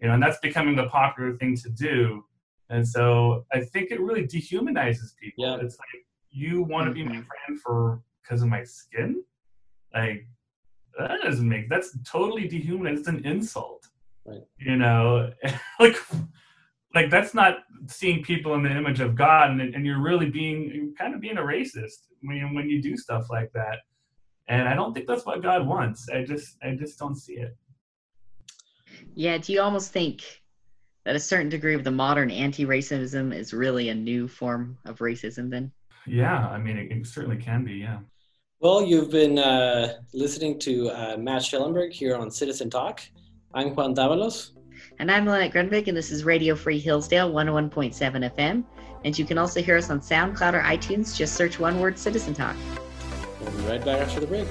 you 0.00 0.08
know 0.08 0.14
and 0.14 0.22
that's 0.22 0.38
becoming 0.40 0.76
the 0.76 0.86
popular 0.86 1.34
thing 1.36 1.56
to 1.56 1.70
do 1.70 2.24
and 2.70 2.86
so 2.86 3.44
i 3.52 3.60
think 3.60 3.90
it 3.90 4.00
really 4.00 4.26
dehumanizes 4.26 5.14
people 5.20 5.44
Yeah. 5.44 5.56
it's 5.60 5.78
like 5.78 6.04
you 6.30 6.62
want 6.62 6.86
to 6.88 6.92
be 6.92 7.04
my 7.04 7.16
Mhm. 7.16 7.26
friend 7.26 7.60
for 7.60 8.02
because 8.22 8.42
of 8.42 8.48
my 8.48 8.62
skin 8.64 9.22
like 9.94 10.26
that 10.98 11.20
doesn't 11.22 11.48
make 11.48 11.68
that's 11.68 11.96
totally 12.04 12.46
dehumanized. 12.48 13.00
it's 13.00 13.08
an 13.08 13.24
insult 13.24 13.86
Right. 14.26 14.42
you 14.58 14.76
know 14.76 15.32
like 15.80 15.96
like 16.94 17.10
that's 17.10 17.34
not 17.34 17.58
seeing 17.86 18.22
people 18.22 18.54
in 18.54 18.62
the 18.62 18.70
image 18.70 19.00
of 19.00 19.14
God, 19.14 19.50
and, 19.50 19.60
and 19.74 19.84
you're 19.84 20.00
really 20.00 20.30
being 20.30 20.70
you're 20.74 20.92
kind 20.98 21.14
of 21.14 21.20
being 21.20 21.36
a 21.36 21.42
racist 21.42 22.06
when 22.22 22.54
when 22.54 22.68
you 22.70 22.80
do 22.80 22.96
stuff 22.96 23.26
like 23.30 23.52
that. 23.52 23.78
And 24.48 24.66
I 24.66 24.74
don't 24.74 24.94
think 24.94 25.06
that's 25.06 25.26
what 25.26 25.42
God 25.42 25.66
wants. 25.66 26.08
I 26.08 26.24
just 26.24 26.56
I 26.62 26.74
just 26.74 26.98
don't 26.98 27.14
see 27.14 27.34
it. 27.34 27.54
Yeah, 29.14 29.36
do 29.38 29.52
you 29.52 29.60
almost 29.60 29.92
think 29.92 30.22
that 31.04 31.16
a 31.16 31.20
certain 31.20 31.48
degree 31.48 31.74
of 31.74 31.84
the 31.84 31.90
modern 31.90 32.30
anti-racism 32.30 33.34
is 33.34 33.52
really 33.52 33.88
a 33.88 33.94
new 33.94 34.28
form 34.28 34.78
of 34.84 34.98
racism 34.98 35.50
then? 35.50 35.72
Yeah, 36.06 36.48
I 36.48 36.58
mean 36.58 36.76
it, 36.76 36.90
it 36.90 37.06
certainly 37.06 37.36
can 37.36 37.64
be. 37.64 37.74
Yeah. 37.74 37.98
Well, 38.60 38.84
you've 38.84 39.10
been 39.10 39.38
uh, 39.38 39.98
listening 40.12 40.58
to 40.60 40.90
uh, 40.90 41.16
Matt 41.16 41.44
Schellenberg 41.44 41.92
here 41.92 42.16
on 42.16 42.30
Citizen 42.30 42.68
Talk. 42.68 43.00
I'm 43.54 43.74
Juan 43.74 43.94
Davalos. 43.94 44.50
And 44.98 45.10
I'm 45.10 45.26
Lynette 45.26 45.52
Grunvik, 45.52 45.86
and 45.86 45.96
this 45.96 46.10
is 46.10 46.24
Radio 46.24 46.56
Free 46.56 46.78
Hillsdale 46.78 47.30
101.7 47.30 48.34
FM. 48.34 48.64
And 49.04 49.16
you 49.16 49.24
can 49.24 49.38
also 49.38 49.62
hear 49.62 49.76
us 49.76 49.90
on 49.90 50.00
SoundCloud 50.00 50.54
or 50.54 50.60
iTunes. 50.62 51.16
Just 51.16 51.34
search 51.34 51.60
one 51.60 51.78
word 51.78 51.98
Citizen 51.98 52.34
Talk. 52.34 52.56
We'll 53.40 53.52
be 53.52 53.58
right 53.58 53.84
back 53.84 54.00
after 54.00 54.20
the 54.20 54.26
break. 54.26 54.48